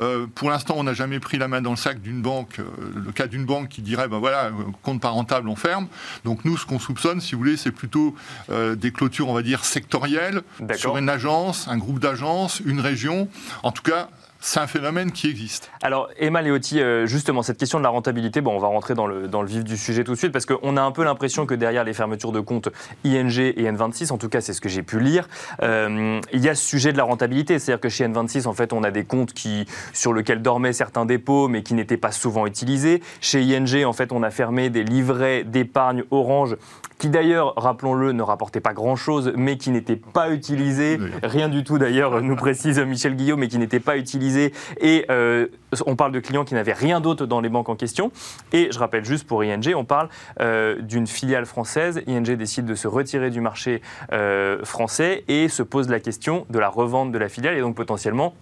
Euh, 0.02 0.28
pour 0.34 0.52
l'instant, 0.52 0.76
on 0.78 0.84
n'a 0.84 0.94
jamais 0.94 1.20
pris 1.20 1.38
la 1.38 1.48
main 1.48 1.62
dans 1.62 1.72
le 1.72 1.78
sac 1.78 2.00
d'une 2.00 2.22
banque, 2.22 2.60
euh, 2.60 2.66
le 2.96 3.12
cas 3.12 3.28
d'une 3.28 3.46
banque 3.46 3.70
qui 3.70 3.82
dirait, 3.82 4.08
ben 4.08 4.20
voilà, 4.20 4.52
compte 4.84 5.02
pas 5.02 5.10
rentable, 5.10 5.50
on 5.50 5.56
ferme. 5.56 5.88
Donc 6.24 6.46
nous, 6.46 6.58
ce 6.58 6.66
qu'on 6.66 6.80
soupçonne, 6.80 7.22
si 7.22 7.34
vous 7.34 7.40
voulez, 7.40 7.58
c'est 7.58 7.72
plutôt 7.72 8.16
des 8.50 8.92
clôtures, 8.92 9.30
on 9.30 9.34
va 9.34 9.42
dire, 9.42 9.66
sectorielles, 9.66 10.42
sur 10.76 10.98
une 10.98 11.10
agence, 11.10 11.68
un 11.68 11.78
groupe 11.78 12.00
d'agences, 12.00 12.62
une 12.66 12.80
région. 12.80 13.28
En 13.64 13.72
tout 13.72 13.84
cas, 13.84 14.10
c'est 14.42 14.60
un 14.60 14.68
phénomène 14.68 15.12
qui 15.12 15.30
existe. 15.30 15.72
Alors, 15.84 16.10
Emma 16.18 16.42
Léotti, 16.42 16.82
euh, 16.82 17.06
justement, 17.06 17.44
cette 17.44 17.58
question 17.58 17.78
de 17.78 17.84
la 17.84 17.90
rentabilité, 17.90 18.42
bon, 18.42 18.56
on 18.56 18.60
va 18.60 18.68
rentrer 18.68 18.96
dans 18.96 19.06
le, 19.06 19.30
vif 19.46 19.64
du 19.64 19.78
sujet 19.78 20.04
tout 20.04 20.14
de 20.14 20.18
suite, 20.18 20.32
parce 20.32 20.48
qu'on 20.48 20.78
a 20.78 20.82
un 20.82 20.92
peu 20.92 21.04
l'impression 21.04 21.46
que 21.46 21.54
derrière 21.54 21.84
les 21.84 21.94
fermetures 21.94 22.32
de 22.32 22.40
comptes 22.40 22.70
ING 23.06 23.40
et 23.40 23.72
N26, 23.72 24.12
en 24.12 24.18
tout 24.18 24.30
cas, 24.30 24.42
c'est 24.42 24.54
ce 24.54 24.60
que 24.60 24.68
j'ai 24.68 24.82
pu 24.82 25.00
lire, 25.00 25.30
euh, 25.62 26.20
il 26.34 26.44
y 26.44 26.50
a 26.50 26.56
ce 26.56 26.64
sujet 26.64 26.92
de 26.92 26.98
la 26.98 27.04
rentabilité. 27.04 27.60
C'est-à-dire 27.60 27.82
que 27.82 27.90
chez 27.90 28.08
N26, 28.08 28.48
en 28.48 28.54
fait, 28.54 28.74
on 28.74 28.84
a 28.84 28.90
des 28.90 29.06
comptes 29.06 29.34
qui, 29.34 29.68
sur 29.94 30.14
lesquels 30.14 30.42
dormaient 30.42 30.74
certains 30.74 31.06
dépôts, 31.06 31.48
mais 31.48 31.62
qui 31.62 31.76
n'étaient 31.76 31.98
pas 31.98 32.12
souvent 32.12 32.48
utilisés. 32.48 33.04
Chez 33.22 33.44
ING, 33.44 33.86
en 33.86 33.94
fait, 33.94 34.12
on 34.12 34.24
a 34.24 34.32
fermé 34.32 34.72
des 34.72 34.84
livrets 34.84 35.44
d'épargne 35.44 36.04
Orange 36.10 36.58
qui 37.02 37.10
d'ailleurs, 37.10 37.56
rappelons-le, 37.58 38.12
ne 38.12 38.22
rapportaient 38.22 38.60
pas 38.60 38.74
grand-chose, 38.74 39.34
mais 39.36 39.58
qui 39.58 39.72
n'étaient 39.72 39.96
pas 39.96 40.30
utilisés, 40.30 41.00
rien 41.24 41.50
du 41.50 41.64
tout 41.64 41.80
d'ailleurs, 41.80 42.22
nous 42.22 42.36
précise 42.36 42.78
Michel 42.80 43.16
Guillaume, 43.16 43.40
mais 43.40 43.48
qui 43.48 43.58
n'étaient 43.58 43.80
pas 43.80 43.98
utilisés 43.98 44.54
et 44.80 45.06
euh, 45.10 45.48
on 45.88 45.96
parle 45.96 46.12
de 46.12 46.20
clients 46.20 46.46
qui 46.46 46.54
n'avaient 46.54 46.74
rien 46.74 47.02
d'autre 47.02 47.26
dans 47.26 47.42
les 47.42 47.50
banques 47.50 47.70
en 47.70 47.76
question. 47.76 48.12
Et 48.54 48.70
je 48.72 48.78
rappelle 48.78 49.04
juste 49.04 49.26
pour 49.26 49.44
ING, 49.44 49.74
on 49.76 49.84
parle 49.84 50.10
euh, 50.42 50.80
d'une 50.80 51.08
filiale 51.08 51.48
française. 51.48 52.04
ING 52.08 52.22
décide 52.22 52.66
de 52.66 52.76
se 52.76 52.88
retirer 52.88 53.32
du 53.32 53.42
marché 53.42 53.82
euh, 54.12 54.64
français 54.64 55.24
et 55.28 55.50
se 55.50 55.64
pose 55.64 55.90
la 55.90 56.00
question 56.00 56.46
de 56.52 56.60
la 56.60 56.70
revente 56.70 57.12
de 57.12 57.18
la 57.18 57.30
filiale 57.30 57.58
et 57.58 57.62
donc 57.62 57.74
potentiellement 57.74 58.36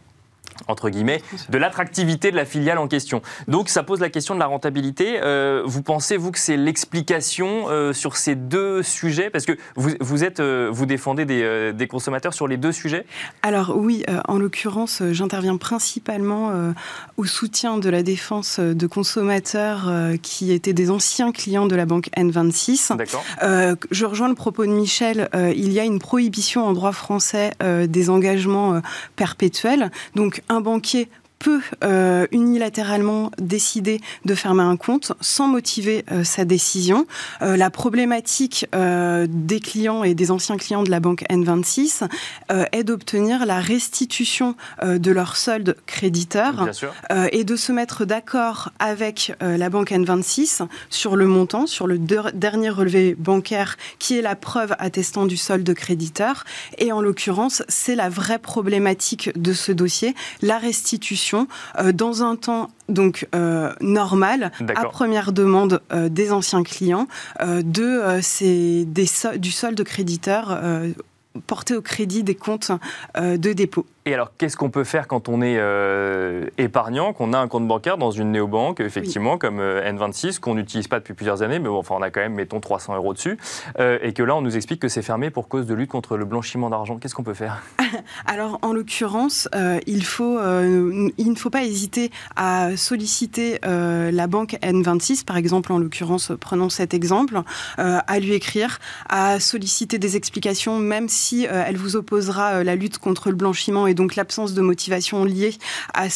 entre 0.68 0.90
guillemets, 0.90 1.22
de 1.50 1.58
l'attractivité 1.58 2.32
de 2.32 2.36
la 2.36 2.46
filiale 2.46 2.78
en 2.78 2.88
question. 2.88 3.22
Donc 3.48 3.70
ça 3.70 3.84
pose 3.84 4.00
la 4.00 4.10
question 4.10 4.36
de 4.36 4.40
la 4.40 4.46
rentabilité. 4.46 5.20
Euh, 5.22 5.64
vous 5.66 5.82
pensez, 5.82 6.18
vous, 6.18 6.32
que 6.32 6.40
c'est 6.40 6.58
l'explication 6.58 7.66
euh, 7.70 7.94
sur 7.94 8.18
ces 8.18 8.36
deux 8.36 8.84
sujets? 8.84 9.30
Parce 9.30 9.46
que 9.46 9.54
vous, 9.76 9.92
vous, 10.00 10.24
êtes, 10.24 10.40
euh, 10.40 10.70
vous 10.72 10.86
défendez 10.86 11.26
des, 11.26 11.74
des, 11.74 11.88
consommateurs 11.88 12.34
sur 12.34 12.48
les 12.48 12.58
deux 12.58 12.72
sujets? 12.72 13.06
Alors 13.42 13.76
oui, 13.76 14.04
en 14.28 14.38
l'occurrence, 14.38 15.02
j'interviens 15.12 15.58
principalement 15.58 16.52
au 17.18 17.26
soutien 17.26 17.78
de 17.78 17.90
la 17.90 18.04
défense 18.04 18.60
de 18.60 18.88
consommateurs 18.88 19.92
qui 20.22 20.52
étaient 20.52 20.74
des 20.74 20.92
anciens 20.92 21.32
clients 21.32 21.66
de 21.66 21.76
la 21.76 21.86
banque 21.86 22.10
N26. 22.16 22.96
D'accord. 22.96 23.24
je 23.92 24.06
rejoins 24.06 24.30
le 24.30 24.36
propos 24.36 24.66
de 24.66 24.72
Michel. 24.72 25.30
il 25.34 25.72
y 25.72 25.80
a 25.80 25.84
une 25.84 26.00
prohibition 26.00 26.66
en 26.66 26.74
droit 26.74 26.92
français 26.92 27.52
des 27.60 28.10
engagements 28.10 28.82
perpétuels. 29.16 29.92
Donc 30.16 30.44
un 30.50 30.62
banquier 30.62 31.10
peut 31.40 31.62
euh, 31.84 32.28
unilatéralement 32.32 33.32
décider 33.40 34.02
de 34.26 34.36
fermer 34.36 34.64
un 34.64 34.76
compte 34.76 35.14
sans 35.22 35.48
motiver 35.48 36.04
euh, 36.12 36.24
sa 36.26 36.44
décision. 36.44 37.08
Euh, 37.42 37.56
la 37.56 37.70
problématique 37.70 38.68
des 38.70 39.60
clients 39.60 40.04
et 40.04 40.14
des 40.14 40.32
anciens 40.32 40.58
clients 40.58 40.84
de 40.84 40.92
la 40.92 41.00
banque 41.00 41.24
N26 41.30 42.08
est 42.50 42.84
d'obtenir 42.84 43.46
la 43.46 43.60
restitution 43.60 44.56
de 44.84 45.12
leur 45.12 45.38
solde 45.38 45.78
créditeur 45.86 46.68
et 47.32 47.44
de 47.44 47.56
se 47.56 47.72
mettre 47.72 48.06
d'accord 48.06 48.72
avec 48.80 49.34
la 49.40 49.70
banque 49.70 49.92
N26 49.92 50.68
sur 50.90 51.16
le 51.16 51.28
montant, 51.28 51.68
sur 51.68 51.88
le 51.88 51.98
dernier 51.98 52.70
relevé 52.70 53.16
bancaire 53.18 53.78
qui 54.00 54.18
est 54.18 54.22
la 54.22 54.36
preuve 54.36 54.76
attestant 54.80 55.26
du 55.26 55.38
solde 55.38 55.72
créditeur. 55.74 56.44
Et 56.78 56.92
en 56.92 57.02
l'occurrence, 57.02 57.64
c'est 57.70 57.96
la 57.96 58.10
vraie 58.10 58.40
problématique 58.40 59.32
de 59.40 59.54
ce 59.54 59.72
dossier, 59.72 60.16
la 60.42 60.58
restitution 60.58 61.29
euh, 61.34 61.92
dans 61.92 62.24
un 62.24 62.36
temps 62.36 62.70
donc 62.88 63.28
euh, 63.36 63.72
normal 63.82 64.52
à 64.76 64.86
première 64.86 65.32
demande 65.32 65.82
euh, 65.92 66.10
des 66.10 66.32
anciens 66.32 66.64
clients 66.64 67.08
de 67.40 68.20
ces, 68.22 68.86
des, 68.86 69.06
du 69.38 69.52
solde 69.52 69.84
créditeur 69.84 70.60
porté 71.48 71.76
au 71.76 71.82
crédit 71.82 72.24
des 72.24 72.36
comptes 72.36 72.72
de 73.18 73.54
dépôt. 73.54 73.86
Et 74.10 74.14
alors, 74.16 74.32
qu'est-ce 74.40 74.58
qu'on 74.58 74.72
peut 74.72 74.86
faire 74.86 75.08
quand 75.08 75.30
on 75.30 75.40
est 75.40 75.58
euh, 75.60 76.48
épargnant, 76.58 77.14
qu'on 77.14 77.32
a 77.32 77.38
un 77.38 77.48
compte 77.48 77.68
bancaire 77.68 78.00
dans 78.00 78.10
une 78.10 78.32
néobanque, 78.32 78.80
effectivement, 78.80 79.38
comme 79.38 79.60
euh, 79.60 79.88
N26, 79.88 80.40
qu'on 80.40 80.56
n'utilise 80.56 80.88
pas 80.88 80.98
depuis 80.98 81.14
plusieurs 81.14 81.44
années, 81.44 81.60
mais 81.60 81.70
bon, 81.70 81.78
enfin, 81.78 81.94
on 81.96 82.02
a 82.02 82.10
quand 82.10 82.22
même, 82.22 82.34
mettons, 82.34 82.60
300 82.60 82.96
euros 82.96 83.14
dessus, 83.14 83.38
euh, 83.78 84.00
et 84.02 84.14
que 84.14 84.24
là, 84.24 84.36
on 84.36 84.42
nous 84.42 84.58
explique 84.58 84.80
que 84.80 84.88
c'est 84.88 85.04
fermé 85.04 85.30
pour 85.30 85.48
cause 85.48 85.68
de 85.68 85.76
lutte 85.76 85.92
contre 85.92 86.18
le 86.18 86.26
blanchiment 86.26 86.72
d'argent. 86.72 86.98
Qu'est-ce 86.98 87.14
qu'on 87.14 87.22
peut 87.22 87.36
faire? 87.36 87.62
Alors, 88.26 88.58
en 88.64 88.74
l'occurrence, 88.74 89.48
il, 89.86 90.04
faut, 90.04 90.40
il 90.40 91.30
ne 91.30 91.36
faut 91.36 91.52
pas 91.52 91.64
hésiter 91.64 92.10
à 92.36 92.76
solliciter 92.78 93.60
la 93.62 94.26
banque 94.26 94.58
N26, 94.64 95.24
par 95.24 95.38
exemple, 95.38 95.72
en 95.72 95.78
l'occurrence, 95.78 96.32
prenons 96.40 96.70
cet 96.70 96.96
exemple, 96.96 97.40
à 97.78 98.20
lui 98.20 98.34
écrire, 98.34 98.80
à 99.08 99.40
solliciter 99.40 100.00
des 100.00 100.16
explications, 100.16 100.80
même 100.80 101.10
si 101.10 101.46
elle 101.46 101.78
vous 101.78 101.96
opposera 101.96 102.64
la 102.64 102.76
lutte 102.76 102.98
contre 102.98 103.30
le 103.30 103.36
blanchiment 103.36 103.86
et 103.86 103.99
donc 104.00 104.16
l'absence 104.16 104.54
de 104.54 104.62
motivation 104.62 105.26
liée 105.26 105.56
à, 105.94 106.08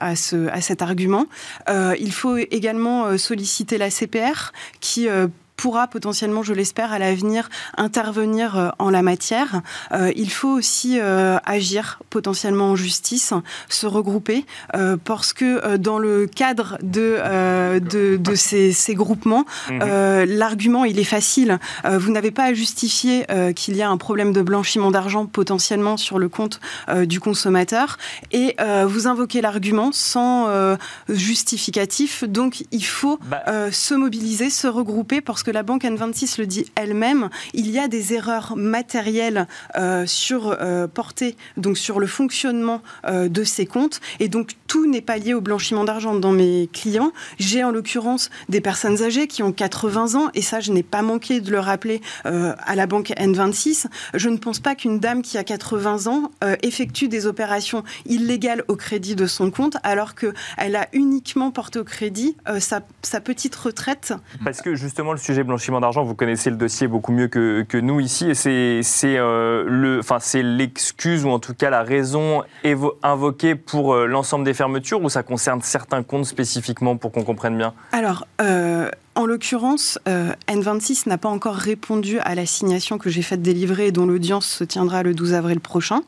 à 0.00 0.60
cet 0.60 0.82
argument. 0.82 1.26
Euh, 1.68 1.96
il 1.98 2.12
faut 2.12 2.36
également 2.36 3.06
euh, 3.06 3.16
solliciter 3.18 3.76
la 3.76 3.90
CPR 3.90 4.52
qui 4.80 5.08
euh, 5.08 5.26
pourra 5.58 5.88
potentiellement, 5.88 6.42
je 6.42 6.54
l'espère, 6.54 6.92
à 6.92 6.98
l'avenir 6.98 7.50
intervenir 7.76 8.56
euh, 8.56 8.70
en 8.78 8.90
la 8.90 9.02
matière. 9.02 9.60
Euh, 9.92 10.12
il 10.16 10.30
faut 10.30 10.48
aussi 10.48 10.98
euh, 11.00 11.36
agir 11.44 11.98
potentiellement 12.10 12.70
en 12.70 12.76
justice, 12.76 13.34
se 13.68 13.86
regrouper, 13.86 14.44
parce 15.04 15.32
que 15.32 15.76
dans 15.76 15.98
le 15.98 16.26
cadre 16.26 16.78
de, 16.82 17.18
de, 17.80 18.34
ces, 18.34 18.72
ces, 18.72 18.94
groupements, 18.94 19.44
mhm. 19.68 20.24
l'argument, 20.24 20.84
il 20.84 20.98
est 20.98 21.04
facile. 21.04 21.58
vous 21.84 22.12
n'avez 22.12 22.30
pas 22.30 22.44
à 22.44 22.54
justifier 22.54 23.26
qu'il 23.56 23.76
y 23.76 23.82
a 23.82 23.90
un 23.90 23.96
problème 23.96 24.32
de 24.32 24.42
blanchiment 24.42 24.90
d'argent 24.90 25.26
potentiellement 25.26 25.96
sur 25.96 26.18
le 26.18 26.28
compte 26.28 26.60
du 27.04 27.18
consommateur, 27.18 27.98
et 28.30 28.56
vous 28.86 29.06
invoquez 29.06 29.40
l'argument 29.40 29.90
sans 29.92 30.48
justificatif. 31.08 32.24
Donc, 32.24 32.64
il 32.70 32.84
faut 32.84 33.18
bah 33.24 33.70
se 33.72 33.94
mobiliser, 33.94 34.50
se 34.50 34.68
regrouper, 34.68 35.20
parce 35.20 35.42
que 35.42 35.47
que 35.48 35.52
la 35.54 35.62
banque 35.62 35.84
N26 35.84 36.38
le 36.40 36.46
dit 36.46 36.66
elle-même, 36.74 37.30
il 37.54 37.70
y 37.70 37.78
a 37.78 37.88
des 37.88 38.12
erreurs 38.12 38.54
matérielles 38.54 39.46
euh, 39.78 40.04
sur 40.04 40.54
euh, 40.60 40.86
portées 40.86 41.36
donc 41.56 41.78
sur 41.78 42.00
le 42.00 42.06
fonctionnement 42.06 42.82
euh, 43.06 43.30
de 43.30 43.44
ces 43.44 43.64
comptes 43.64 44.02
et 44.20 44.28
donc 44.28 44.56
tout 44.66 44.86
n'est 44.86 45.00
pas 45.00 45.16
lié 45.16 45.32
au 45.32 45.40
blanchiment 45.40 45.84
d'argent 45.84 46.14
dans 46.14 46.32
mes 46.32 46.68
clients. 46.70 47.12
J'ai 47.38 47.64
en 47.64 47.70
l'occurrence 47.70 48.28
des 48.50 48.60
personnes 48.60 49.02
âgées 49.02 49.26
qui 49.26 49.42
ont 49.42 49.52
80 49.52 50.16
ans 50.16 50.28
et 50.34 50.42
ça 50.42 50.60
je 50.60 50.70
n'ai 50.70 50.82
pas 50.82 51.00
manqué 51.00 51.40
de 51.40 51.50
le 51.50 51.60
rappeler 51.60 52.02
à 52.24 52.74
la 52.74 52.86
banque 52.86 53.08
N26. 53.16 53.86
Je 54.12 54.28
ne 54.28 54.36
pense 54.36 54.60
pas 54.60 54.74
qu'une 54.74 55.00
dame 55.00 55.22
qui 55.22 55.38
a 55.38 55.44
80 55.44 56.08
ans 56.08 56.30
effectue 56.62 57.08
des 57.08 57.26
opérations 57.26 57.84
illégales 58.04 58.64
au 58.68 58.76
crédit 58.76 59.16
de 59.16 59.26
son 59.26 59.50
compte 59.50 59.78
alors 59.82 60.14
qu'elle 60.14 60.76
a 60.76 60.88
uniquement 60.92 61.50
porté 61.50 61.78
au 61.78 61.84
crédit 61.84 62.36
sa, 62.58 62.82
sa 63.00 63.22
petite 63.22 63.56
retraite. 63.56 64.12
Parce 64.44 64.60
que 64.60 64.74
justement 64.74 65.12
le 65.12 65.18
sujet 65.18 65.37
blanchiment 65.42 65.80
d'argent, 65.80 66.02
vous 66.04 66.14
connaissez 66.14 66.50
le 66.50 66.56
dossier 66.56 66.88
beaucoup 66.88 67.12
mieux 67.12 67.28
que, 67.28 67.80
nous 67.80 68.00
ici, 68.00 68.30
et 68.30 68.34
c'est 68.82 69.18
euh, 69.18 70.00
c'est 70.20 70.42
l'excuse 70.42 71.24
ou 71.24 71.30
en 71.30 71.38
tout 71.38 71.54
cas 71.54 71.70
la 71.70 71.82
raison 71.82 72.42
invoquée 73.02 73.54
pour 73.54 73.94
euh, 73.94 74.06
l'ensemble 74.06 74.44
des 74.44 74.54
fermetures, 74.54 75.02
ou 75.02 75.08
ça 75.08 75.22
concerne 75.22 75.60
certains 75.62 76.02
comptes 76.02 76.26
spécifiquement 76.26 76.96
pour 76.96 77.12
qu'on 77.12 77.24
comprenne 77.24 77.56
bien? 77.56 77.74
Alors. 77.92 78.26
Euh, 78.40 78.90
en 79.18 79.26
l'occurrence, 79.26 79.98
euh, 80.06 80.30
N26 80.46 81.08
n'a 81.08 81.18
pas 81.18 81.28
encore 81.28 81.56
répondu 81.56 82.20
à 82.20 82.36
l'assignation 82.36 82.98
que 82.98 83.10
j'ai 83.10 83.22
faite 83.22 83.42
délivrer 83.42 83.88
et 83.88 83.92
dont 83.92 84.06
l'audience 84.06 84.46
se 84.46 84.62
tiendra 84.62 85.02
le 85.02 85.12
12 85.12 85.34
avril 85.34 85.58
prochain 85.58 86.02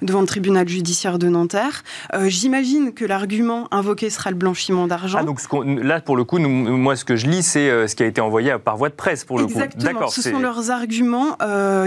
devant 0.00 0.22
le 0.22 0.26
tribunal 0.26 0.66
judiciaire 0.66 1.18
de 1.18 1.28
Nanterre. 1.28 1.84
Euh, 2.14 2.30
j'imagine 2.30 2.94
que 2.94 3.04
l'argument 3.04 3.68
invoqué 3.70 4.08
sera 4.08 4.30
le 4.30 4.36
blanchiment 4.36 4.86
d'argent. 4.86 5.18
Ah, 5.20 5.24
donc 5.24 5.40
là, 5.82 6.00
pour 6.00 6.16
le 6.16 6.24
coup, 6.24 6.38
moi, 6.38 6.96
ce 6.96 7.04
que 7.04 7.16
je 7.16 7.26
lis, 7.26 7.42
c'est 7.42 7.68
euh, 7.68 7.86
ce 7.86 7.96
qui 7.96 8.02
a 8.02 8.06
été 8.06 8.22
envoyé 8.22 8.56
par 8.64 8.78
voie 8.78 8.88
de 8.88 8.94
presse, 8.94 9.26
pour 9.26 9.38
le 9.38 9.44
Exactement. 9.44 10.06
coup. 10.06 10.10
Ce 10.10 10.22
sont 10.22 10.38
leurs 10.38 10.70
arguments 10.70 11.36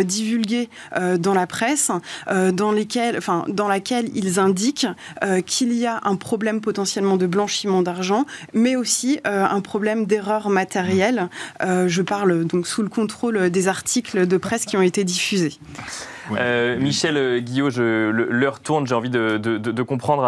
divulgués 0.03 0.69
dans 1.17 1.33
la 1.33 1.47
presse, 1.47 1.91
dans, 2.29 2.71
lesquels, 2.71 3.17
enfin, 3.17 3.45
dans 3.47 3.67
laquelle 3.67 4.11
ils 4.13 4.37
indiquent 4.39 4.85
qu'il 5.47 5.73
y 5.73 5.87
a 5.87 6.01
un 6.03 6.15
problème 6.15 6.61
potentiellement 6.61 7.17
de 7.17 7.25
blanchiment 7.25 7.81
d'argent, 7.81 8.25
mais 8.53 8.75
aussi 8.75 9.19
un 9.23 9.61
problème 9.61 10.05
d'erreur 10.05 10.49
matérielle 10.49 10.66
matériel. 10.67 11.29
Euh, 11.63 11.87
je 11.87 12.01
parle 12.01 12.43
donc 12.43 12.67
sous 12.67 12.81
le 12.81 12.89
contrôle 12.89 13.49
des 13.49 13.69
articles 13.69 14.27
de 14.27 14.37
presse 14.37 14.65
qui 14.65 14.75
ont 14.75 14.81
été 14.81 15.05
diffusés. 15.05 15.53
Euh, 16.31 16.77
Michel 16.77 17.41
Guillaume, 17.41 17.71
l'heure 18.11 18.59
tourne, 18.59 18.85
j'ai 18.85 18.95
envie 18.95 19.09
de, 19.09 19.81
comprendre 19.83 20.25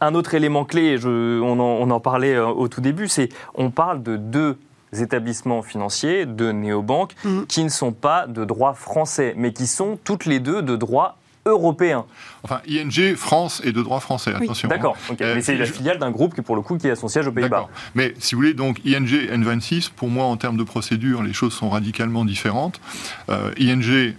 un, 0.00 0.14
autre 0.14 0.34
élément 0.34 0.64
clé, 0.64 0.96
je, 0.96 1.40
on, 1.40 1.60
en, 1.90 2.00
parlait 2.00 2.36
euh, 2.36 2.46
au 2.46 2.68
tout 2.68 2.80
début, 2.80 3.08
c'est 3.08 3.28
on 3.54 3.70
parle 3.70 4.02
de 4.02 4.16
deux 4.16 4.56
établissements 4.98 5.60
financiers, 5.60 6.24
deux 6.24 6.52
néobanques, 6.52 7.14
mmh. 7.24 7.42
qui 7.48 7.64
ne 7.64 7.68
sont 7.68 7.92
pas 7.92 8.26
de 8.26 8.46
droit 8.46 8.72
français, 8.72 9.34
mais 9.36 9.52
qui 9.52 9.66
sont 9.66 9.98
toutes 10.02 10.24
les 10.24 10.40
deux 10.40 10.62
de 10.62 10.76
droit 10.76 11.17
européen. 11.48 12.04
Enfin, 12.44 12.60
ING 12.68 13.16
France 13.16 13.60
est 13.64 13.72
de 13.72 13.82
droit 13.82 14.00
français, 14.00 14.32
attention. 14.32 14.68
D'accord, 14.68 14.96
hein. 15.10 15.14
mais 15.18 15.42
c'est 15.42 15.56
la 15.56 15.66
filiale 15.66 15.98
d'un 15.98 16.10
groupe 16.10 16.34
qui, 16.34 16.42
pour 16.42 16.54
le 16.54 16.62
coup, 16.62 16.78
qui 16.78 16.88
a 16.88 16.94
son 16.94 17.08
siège 17.08 17.26
aux 17.26 17.32
Pays-Bas. 17.32 17.68
Mais 17.94 18.14
si 18.18 18.34
vous 18.34 18.40
voulez, 18.40 18.54
donc 18.54 18.80
ING 18.84 19.06
N26, 19.06 19.90
pour 19.90 20.08
moi, 20.08 20.26
en 20.26 20.36
termes 20.36 20.56
de 20.56 20.62
procédure, 20.62 21.22
les 21.22 21.32
choses 21.32 21.52
sont 21.52 21.68
radicalement 21.68 22.24
différentes. 22.24 22.80
ING, 23.28 24.14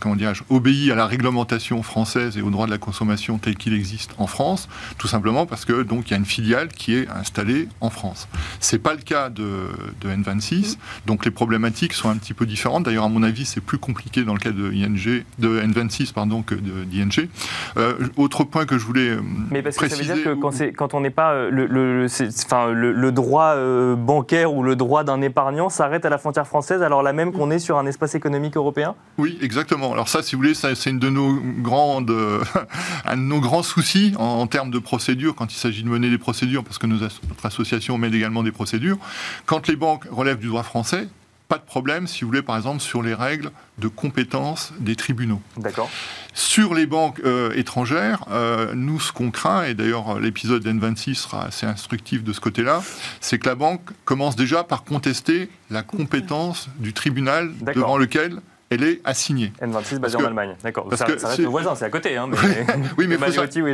comment 0.00 0.16
dirais-je, 0.16 0.42
obéit 0.50 0.90
à 0.90 0.94
la 0.94 1.06
réglementation 1.06 1.82
française 1.82 2.36
et 2.36 2.42
au 2.42 2.50
droit 2.50 2.66
de 2.66 2.70
la 2.70 2.78
consommation 2.78 3.38
tel 3.38 3.56
qu'il 3.56 3.74
existe 3.74 4.10
en 4.18 4.26
France, 4.26 4.68
tout 4.98 5.08
simplement 5.08 5.46
parce 5.46 5.64
que 5.64 5.82
donc 5.82 6.08
il 6.08 6.10
y 6.12 6.14
a 6.14 6.16
une 6.16 6.24
filiale 6.24 6.68
qui 6.68 6.94
est 6.94 7.08
installée 7.08 7.68
en 7.80 7.90
France. 7.90 8.28
C'est 8.60 8.78
pas 8.78 8.94
le 8.94 9.00
cas 9.00 9.28
de, 9.30 9.68
N26, 10.04 10.76
donc 11.06 11.24
les 11.24 11.30
problématiques 11.30 11.92
sont 11.92 12.08
un 12.08 12.16
petit 12.16 12.34
peu 12.34 12.46
différentes. 12.46 12.84
D'ailleurs, 12.84 13.04
à 13.04 13.08
mon 13.08 13.22
avis, 13.22 13.44
c'est 13.44 13.60
plus 13.60 13.78
compliqué 13.78 14.24
dans 14.24 14.34
le 14.34 14.38
cas 14.38 14.52
de 14.52 14.72
ING, 14.72 15.24
de 15.38 15.60
N26 15.60 16.12
pardon, 16.12 16.42
d'ING. 16.54 17.28
Euh, 17.76 17.94
autre 18.16 18.44
point 18.44 18.66
que 18.66 18.78
je 18.78 18.84
voulais 18.84 19.10
euh, 19.10 19.20
Mais 19.50 19.62
parce 19.62 19.76
que 19.76 19.88
ça 19.88 19.96
veut 19.96 20.04
dire 20.04 20.22
que 20.22 20.34
quand, 20.34 20.52
quand 20.76 20.94
on 20.94 21.00
n'est 21.00 21.10
pas 21.10 21.32
euh, 21.32 21.50
le, 21.50 21.66
le, 21.66 22.06
enfin, 22.44 22.70
le, 22.72 23.12
droit 23.12 23.56
bancaire 23.96 24.52
ou 24.52 24.62
le 24.62 24.76
droit 24.76 25.04
d'un 25.04 25.22
épargnant 25.22 25.68
s'arrête 25.68 26.04
à 26.04 26.10
la 26.10 26.18
frontière 26.18 26.46
française, 26.46 26.82
alors 26.82 27.02
là 27.02 27.12
même 27.12 27.32
qu'on 27.32 27.50
est 27.50 27.58
sur 27.58 27.78
un 27.78 27.86
espace 27.86 28.14
économique 28.14 28.56
européen? 28.56 28.94
Oui, 29.18 29.38
exactement. 29.42 29.92
Alors 29.92 30.08
ça, 30.08 30.22
si 30.22 30.34
vous 30.34 30.42
voulez, 30.42 30.54
c'est 30.54 30.90
une 30.90 30.98
de 30.98 31.08
nos 31.08 31.34
grandes, 31.58 32.12
un 33.04 33.16
de 33.16 33.22
nos 33.22 33.40
grands 33.40 33.62
soucis 33.62 34.14
en, 34.18 34.46
termes 34.46 34.70
de 34.70 34.78
procédure 34.78 35.34
quand 35.34 35.52
il 35.52 35.56
s'agit 35.56 35.82
de 35.82 35.88
mener 35.88 36.10
des 36.10 36.18
procédures, 36.18 36.62
parce 36.62 36.78
que 36.78 36.86
notre 36.86 37.44
association 37.44 37.98
mène 37.98 38.14
également 38.14 38.42
des 38.42 38.52
procédures. 38.52 38.98
Quand 39.44 39.68
les 39.68 39.76
banques 39.76 40.04
relèvent 40.10 40.38
du 40.38 40.48
droit 40.48 40.62
français, 40.62 41.08
pas 41.48 41.58
de 41.58 41.64
problème, 41.64 42.06
si 42.06 42.22
vous 42.22 42.28
voulez, 42.28 42.42
par 42.42 42.56
exemple, 42.56 42.80
sur 42.80 43.02
les 43.02 43.14
règles 43.14 43.50
de 43.78 43.88
compétence 43.88 44.72
des 44.80 44.96
tribunaux. 44.96 45.40
D'accord. 45.56 45.90
Sur 46.34 46.74
les 46.74 46.86
banques 46.86 47.20
euh, 47.24 47.52
étrangères, 47.54 48.24
euh, 48.30 48.72
nous, 48.74 48.98
ce 49.00 49.12
qu'on 49.12 49.30
craint, 49.30 49.64
et 49.64 49.74
d'ailleurs 49.74 50.18
l'épisode 50.18 50.66
N26 50.66 51.14
sera 51.14 51.44
assez 51.44 51.66
instructif 51.66 52.24
de 52.24 52.32
ce 52.32 52.40
côté-là, 52.40 52.82
c'est 53.20 53.38
que 53.38 53.48
la 53.48 53.54
banque 53.54 53.82
commence 54.04 54.36
déjà 54.36 54.64
par 54.64 54.84
contester 54.84 55.48
la 55.70 55.82
compétence 55.82 56.68
du 56.78 56.92
tribunal 56.92 57.52
devant 57.74 57.96
lequel 57.96 58.40
elle 58.70 58.82
est 58.82 59.00
assignée. 59.04 59.52
N26 59.62 59.98
basée 59.98 60.16
en 60.16 60.24
Allemagne, 60.24 60.56
d'accord. 60.62 60.88
Ça, 60.94 61.04
que 61.04 61.18
ça 61.18 61.28
reste 61.28 61.40
le 61.40 61.46
voisin, 61.46 61.74
c'est 61.76 61.84
à 61.84 61.90
côté. 61.90 62.16
Hein, 62.16 62.28
mais... 62.28 62.36
oui, 62.98 63.06
mais 63.08 63.16
faut 63.16 63.30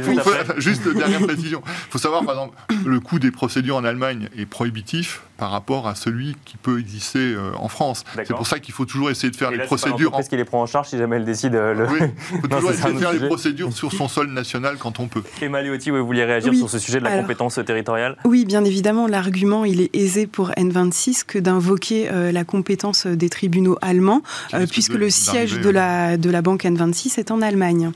juste, 0.09 0.59
juste 0.59 0.89
dernière 0.89 1.23
précision. 1.23 1.63
Il 1.67 1.91
faut 1.91 1.99
savoir, 1.99 2.25
par 2.25 2.35
exemple, 2.35 2.57
le 2.85 3.01
coût 3.01 3.19
des 3.19 3.31
procédures 3.31 3.77
en 3.77 3.85
Allemagne 3.85 4.29
est 4.37 4.47
prohibitif 4.47 5.23
par 5.42 5.50
rapport 5.50 5.88
à 5.88 5.96
celui 5.96 6.37
qui 6.44 6.57
peut 6.57 6.78
exister 6.78 7.18
euh, 7.18 7.50
en 7.59 7.66
France. 7.66 8.05
C'est 8.14 8.33
pour 8.33 8.46
ça 8.46 8.61
qu'il 8.61 8.72
faut 8.72 8.85
toujours 8.85 9.11
essayer 9.11 9.28
de 9.28 9.35
faire 9.35 9.50
les 9.50 9.59
procédures. 9.64 10.12
Qu'est-ce 10.12 10.28
qu'il 10.28 10.38
les 10.38 10.44
prend 10.44 10.62
en 10.62 10.66
charge 10.66 10.90
si 10.90 10.96
jamais 10.96 11.16
elle 11.16 11.24
décide 11.24 11.57
euh, 11.57 11.74
le... 11.74 11.88
Oui, 11.88 11.98
il 12.33 12.40
faut 12.42 12.46
toujours 12.46 12.70
essayer 12.70 12.94
de 12.94 12.98
faire 13.00 13.12
les 13.12 13.26
procédures 13.26 13.72
sur 13.72 13.92
son 13.92 14.07
sol 14.07 14.28
national 14.28 14.76
quand 14.78 15.00
on 15.00 15.09
peut. 15.09 15.24
Emma 15.40 15.61
Leotti, 15.61 15.90
vous 15.90 16.07
vouliez 16.07 16.22
réagir 16.22 16.55
sur 16.55 16.70
ce 16.70 16.78
sujet 16.78 17.00
de 17.00 17.05
la 17.05 17.18
compétence 17.18 17.59
territoriale? 17.66 18.18
Oui, 18.24 18.44
bien 18.44 18.64
évidemment, 18.64 19.09
l'argument, 19.09 19.64
il 19.64 19.81
est 19.81 19.90
aisé 19.96 20.28
pour 20.28 20.50
N26 20.50 21.24
que 21.26 21.40
d'invoquer 21.40 22.09
euh, 22.12 22.31
la 22.31 22.44
compétence 22.44 23.09
des 23.09 23.28
tribunaux 23.28 23.78
allemands, 23.83 24.22
puisque 24.70 24.94
le 24.94 25.11
siège 25.11 25.59
de 25.59 25.70
la, 25.70 26.18
de 26.18 26.31
la 26.31 26.40
banque 26.40 26.62
N26 26.66 27.18
est 27.18 27.33
en 27.33 27.42
Allemagne. 27.42 27.90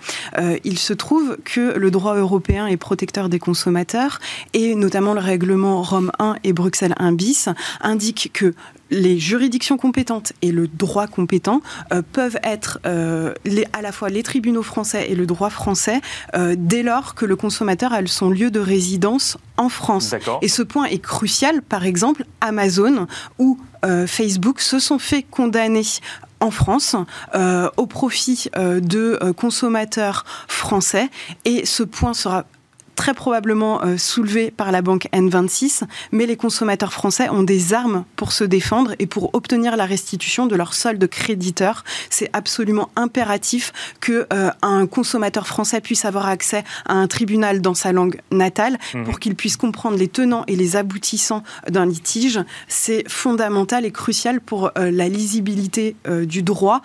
il 0.64 0.80
se 0.80 0.94
trouve 0.94 1.38
que 1.44 1.78
le 1.78 1.92
droit 1.92 2.16
européen 2.16 2.66
est 2.66 2.76
protecteur 2.76 3.28
des 3.28 3.38
consommateurs, 3.38 4.18
et 4.52 4.74
notamment 4.74 5.14
le 5.14 5.20
règlement 5.20 5.80
Rome 5.82 6.10
1 6.18 6.38
et 6.42 6.52
Bruxelles 6.52 6.96
1 6.98 7.12
bis 7.12 7.35
indique 7.80 8.30
que 8.32 8.54
les 8.90 9.18
juridictions 9.18 9.76
compétentes 9.76 10.32
et 10.42 10.52
le 10.52 10.68
droit 10.68 11.06
compétent 11.06 11.60
euh, 11.92 12.02
peuvent 12.12 12.38
être 12.42 12.78
euh, 12.86 13.34
à 13.72 13.82
la 13.82 13.92
fois 13.92 14.08
les 14.08 14.22
tribunaux 14.22 14.62
français 14.62 15.10
et 15.10 15.14
le 15.14 15.26
droit 15.26 15.50
français 15.50 16.00
euh, 16.34 16.54
dès 16.56 16.82
lors 16.82 17.14
que 17.14 17.24
le 17.24 17.36
consommateur 17.36 17.92
a 17.92 18.06
son 18.06 18.30
lieu 18.30 18.50
de 18.50 18.60
résidence 18.60 19.38
en 19.56 19.68
France. 19.68 20.14
Et 20.42 20.48
ce 20.48 20.62
point 20.62 20.84
est 20.84 20.98
crucial. 20.98 21.62
Par 21.62 21.84
exemple, 21.84 22.24
Amazon 22.40 23.06
ou 23.38 23.58
Facebook 24.06 24.60
se 24.60 24.78
sont 24.78 24.98
fait 24.98 25.22
condamner 25.22 25.82
en 26.40 26.50
France 26.50 26.96
au 27.76 27.86
profit 27.86 28.50
de 28.54 29.32
consommateurs 29.36 30.24
français 30.48 31.08
et 31.44 31.64
ce 31.64 31.82
point 31.84 32.12
sera 32.12 32.44
très 32.96 33.14
probablement 33.14 33.84
euh, 33.84 33.96
soulevé 33.96 34.50
par 34.50 34.72
la 34.72 34.82
banque 34.82 35.08
N26, 35.12 35.82
mais 36.10 36.26
les 36.26 36.36
consommateurs 36.36 36.92
français 36.92 37.28
ont 37.28 37.42
des 37.42 37.74
armes 37.74 38.04
pour 38.16 38.32
se 38.32 38.42
défendre 38.42 38.94
et 38.98 39.06
pour 39.06 39.32
obtenir 39.34 39.76
la 39.76 39.84
restitution 39.84 40.46
de 40.46 40.56
leur 40.56 40.74
solde 40.74 41.06
créditeur. 41.06 41.84
C'est 42.10 42.30
absolument 42.32 42.88
impératif 42.96 43.72
que 44.00 44.26
euh, 44.32 44.50
un 44.62 44.86
consommateur 44.86 45.46
français 45.46 45.80
puisse 45.80 46.04
avoir 46.04 46.26
accès 46.26 46.64
à 46.86 46.94
un 46.94 47.06
tribunal 47.06 47.60
dans 47.60 47.74
sa 47.74 47.92
langue 47.92 48.20
natale 48.32 48.78
mhm. 48.94 49.04
pour 49.04 49.20
qu'il 49.20 49.36
puisse 49.36 49.56
comprendre 49.56 49.96
les 49.96 50.08
tenants 50.08 50.44
et 50.48 50.56
les 50.56 50.76
aboutissants 50.76 51.42
d'un 51.68 51.86
litige. 51.86 52.40
C'est 52.66 53.08
fondamental 53.08 53.84
et 53.84 53.92
crucial 53.92 54.40
pour 54.40 54.70
euh, 54.78 54.90
la 54.90 55.08
lisibilité 55.08 55.96
du 56.06 56.42
droit 56.42 56.80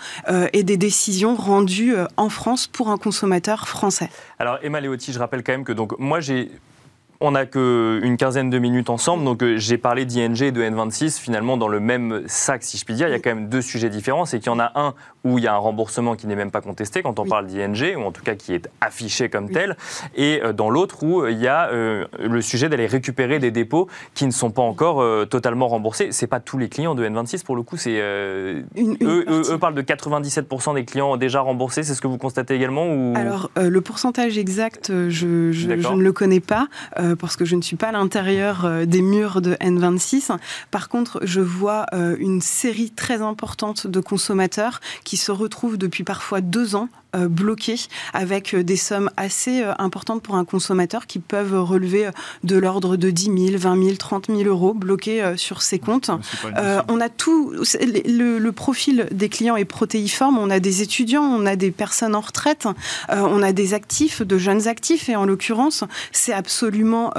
et 0.53 0.63
des 0.63 0.77
décisions 0.77 1.35
rendues 1.35 1.93
en 2.17 2.29
France 2.29 2.67
pour 2.67 2.89
un 2.89 2.97
consommateur 2.97 3.67
français. 3.67 4.09
Alors 4.41 4.57
Emma 4.63 4.79
Léotti, 4.79 5.13
je 5.13 5.19
rappelle 5.19 5.43
quand 5.43 5.51
même 5.51 5.63
que 5.63 5.71
donc 5.71 5.93
moi 5.99 6.19
j'ai 6.19 6.49
on 7.21 7.31
n'a 7.31 7.45
qu'une 7.45 8.17
quinzaine 8.17 8.49
de 8.49 8.57
minutes 8.57 8.89
ensemble, 8.89 9.23
donc 9.23 9.43
euh, 9.43 9.55
j'ai 9.57 9.77
parlé 9.77 10.05
d'ING 10.05 10.41
et 10.41 10.51
de 10.51 10.61
N26 10.61 11.19
finalement 11.19 11.55
dans 11.55 11.67
le 11.67 11.79
même 11.79 12.23
sac, 12.25 12.63
si 12.63 12.77
je 12.77 12.83
puis 12.83 12.95
dire. 12.95 13.07
Il 13.07 13.11
y 13.11 13.13
a 13.13 13.19
quand 13.19 13.33
même 13.33 13.47
deux 13.47 13.61
sujets 13.61 13.89
différents. 13.89 14.25
C'est 14.25 14.39
qu'il 14.39 14.47
y 14.47 14.55
en 14.55 14.59
a 14.59 14.71
un 14.75 14.95
où 15.23 15.37
il 15.37 15.43
y 15.43 15.47
a 15.47 15.53
un 15.53 15.57
remboursement 15.57 16.15
qui 16.15 16.25
n'est 16.25 16.35
même 16.35 16.49
pas 16.49 16.61
contesté 16.61 17.03
quand 17.03 17.19
on 17.19 17.25
parle 17.25 17.45
d'ING, 17.45 17.95
ou 17.95 18.01
en 18.01 18.11
tout 18.11 18.23
cas 18.23 18.33
qui 18.33 18.55
est 18.55 18.67
affiché 18.81 19.29
comme 19.29 19.51
tel, 19.51 19.77
et 20.15 20.41
euh, 20.43 20.51
dans 20.51 20.71
l'autre 20.71 21.03
où 21.03 21.21
euh, 21.21 21.31
il 21.31 21.39
y 21.39 21.47
a 21.47 21.69
le 21.71 22.41
sujet 22.41 22.69
d'aller 22.69 22.87
récupérer 22.87 23.37
des 23.37 23.51
dépôts 23.51 23.87
qui 24.15 24.25
ne 24.25 24.31
sont 24.31 24.49
pas 24.49 24.63
encore 24.63 25.27
totalement 25.27 25.67
remboursés. 25.67 26.11
C'est 26.11 26.27
pas 26.27 26.39
tous 26.39 26.57
les 26.57 26.69
clients 26.69 26.95
de 26.95 27.07
N26 27.07 27.43
pour 27.43 27.55
le 27.55 27.61
coup, 27.61 27.77
c'est 27.77 27.99
eux, 27.99 28.65
eux, 28.79 29.57
parlent 29.59 29.75
de 29.75 29.81
97% 29.81 30.73
des 30.73 30.85
clients 30.85 31.17
déjà 31.17 31.41
remboursés. 31.41 31.83
C'est 31.83 31.93
ce 31.93 32.01
que 32.01 32.07
vous 32.07 32.17
constatez 32.17 32.55
également 32.55 32.87
ou... 32.87 33.13
Alors 33.15 33.51
le 33.55 33.81
pourcentage 33.81 34.37
exact, 34.37 34.91
je, 35.09 35.51
je, 35.51 35.67
ne 35.67 36.01
le 36.01 36.11
connais 36.13 36.39
pas. 36.39 36.67
Euh, 37.11 37.15
parce 37.15 37.35
que 37.35 37.45
je 37.45 37.55
ne 37.55 37.61
suis 37.61 37.75
pas 37.75 37.89
à 37.89 37.91
l'intérieur 37.91 38.65
euh, 38.65 38.85
des 38.85 39.01
murs 39.01 39.41
de 39.41 39.53
N26. 39.55 40.37
Par 40.71 40.89
contre, 40.89 41.19
je 41.23 41.41
vois 41.41 41.85
euh, 41.93 42.15
une 42.19 42.41
série 42.41 42.91
très 42.91 43.21
importante 43.21 43.87
de 43.87 43.99
consommateurs 43.99 44.81
qui 45.03 45.17
se 45.17 45.31
retrouvent 45.31 45.77
depuis 45.77 46.03
parfois 46.03 46.41
deux 46.41 46.75
ans 46.75 46.89
bloqués 47.13 47.87
avec 48.13 48.53
euh, 48.53 48.63
des 48.63 48.75
sommes 48.75 49.09
assez 49.17 49.61
euh, 49.61 49.73
importantes 49.79 50.21
pour 50.21 50.35
un 50.35 50.45
consommateur 50.45 51.07
qui 51.07 51.19
peuvent 51.19 51.59
relever 51.61 52.09
de 52.43 52.57
l'ordre 52.57 52.97
de 52.97 53.09
10 53.09 53.23
000, 53.51 53.57
20 53.57 53.83
000, 53.83 53.95
30 53.97 54.27
000 54.27 54.43
euros 54.43 54.73
bloqués 54.73 55.33
sur 55.35 55.61
ses 55.61 55.79
comptes. 55.79 56.11
on 56.87 57.01
a 57.01 57.09
tout, 57.09 57.53
le, 57.53 58.49
profil 58.51 59.07
des 59.11 59.29
clients 59.29 59.55
est 59.55 59.65
protéiforme. 59.65 60.37
On 60.37 60.49
a 60.49 60.59
des 60.59 60.81
étudiants, 60.81 61.23
on 61.23 61.45
a 61.45 61.55
des 61.55 61.71
personnes 61.71 62.15
en 62.15 62.21
retraite, 62.21 62.67
on 63.09 63.41
a 63.41 63.51
des 63.51 63.73
actifs, 63.73 64.21
de 64.21 64.37
jeunes 64.37 64.67
actifs, 64.67 65.09
et 65.09 65.15
en 65.15 65.25
l'occurrence, 65.25 65.83
c'est 66.11 66.33
absolument 66.33 67.13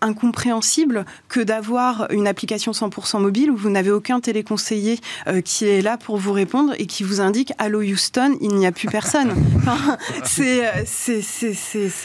incompréhensible 0.00 1.04
que 1.28 1.40
d'avoir 1.40 2.10
une 2.10 2.26
application 2.26 2.72
100% 2.72 3.20
mobile 3.20 3.50
où 3.50 3.56
vous 3.56 3.70
n'avez 3.70 3.90
aucun 3.90 4.20
téléconseiller 4.20 5.00
qui 5.44 5.66
est 5.66 5.82
là 5.82 5.96
pour 5.96 6.16
vous 6.16 6.32
répondre 6.32 6.74
et 6.78 6.86
qui 6.86 7.02
vous 7.02 7.20
indique 7.20 7.52
Allô 7.58 7.80
Houston, 7.82 8.36
il 8.40 8.54
n'y 8.54 8.66
a 8.66 8.72
plus 8.72 8.88
personne. 8.88 9.09
c'est 10.24 10.66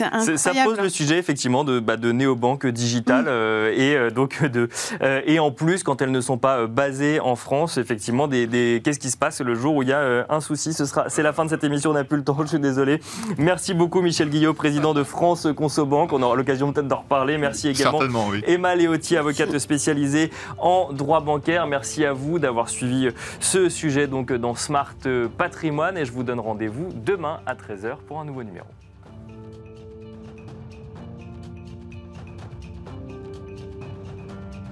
incroyable. 0.03 0.37
Ça 0.37 0.51
pose 0.63 0.79
le 0.79 0.89
sujet 0.89 1.17
effectivement 1.17 1.63
de, 1.63 1.79
bah, 1.79 1.97
de 1.97 2.11
néobanques 2.11 2.67
digitales 2.67 3.25
euh, 3.27 3.73
et 3.75 3.95
euh, 3.95 4.09
donc 4.09 4.43
de 4.43 4.69
euh, 5.01 5.21
et 5.25 5.39
en 5.39 5.51
plus 5.51 5.83
quand 5.83 6.01
elles 6.01 6.11
ne 6.11 6.21
sont 6.21 6.37
pas 6.37 6.67
basées 6.67 7.19
en 7.19 7.35
France, 7.35 7.77
effectivement, 7.77 8.27
des, 8.27 8.81
qu'est-ce 8.83 8.99
qui 8.99 9.09
se 9.09 9.17
passe 9.17 9.41
le 9.41 9.55
jour 9.55 9.75
où 9.75 9.83
il 9.83 9.89
y 9.89 9.93
a 9.93 10.25
un 10.29 10.39
souci? 10.41 10.73
Ce 10.73 10.85
sera, 10.85 11.09
c'est 11.09 11.23
la 11.23 11.33
fin 11.33 11.45
de 11.45 11.49
cette 11.49 11.63
émission. 11.63 11.91
On 11.91 11.93
n'a 11.93 12.03
plus 12.03 12.17
le 12.17 12.23
temps. 12.23 12.37
Je 12.45 12.49
suis 12.49 12.59
désolé. 12.59 12.99
Merci 13.37 13.73
beaucoup 13.73 14.01
Michel 14.01 14.29
Guillot, 14.29 14.53
président 14.53 14.93
de 14.93 15.03
France 15.03 15.47
Consobank. 15.55 16.13
On 16.13 16.21
aura 16.21 16.35
l'occasion 16.35 16.71
peut-être 16.71 16.87
d'en 16.87 16.97
reparler. 16.97 17.37
Merci 17.37 17.69
également 17.69 17.99
oui. 18.29 18.43
Emma 18.45 18.75
Léotti, 18.75 19.17
avocate 19.17 19.57
spécialisée 19.57 20.31
en 20.57 20.91
droit 20.91 21.21
bancaire. 21.21 21.67
Merci 21.67 22.05
à 22.05 22.13
vous 22.13 22.39
d'avoir 22.39 22.69
suivi 22.69 23.09
ce 23.39 23.69
sujet 23.69 24.07
donc 24.07 24.31
dans 24.31 24.55
Smart 24.55 24.95
Patrimoine 25.37 25.97
et 25.97 26.05
je 26.05 26.11
vous 26.11 26.23
donne 26.23 26.39
rendez-vous 26.39 26.89
demain 26.95 27.41
à 27.45 27.55
13h 27.55 27.97
pour 28.07 28.19
un 28.19 28.25
nouveau 28.25 28.43
numéro. 28.43 28.67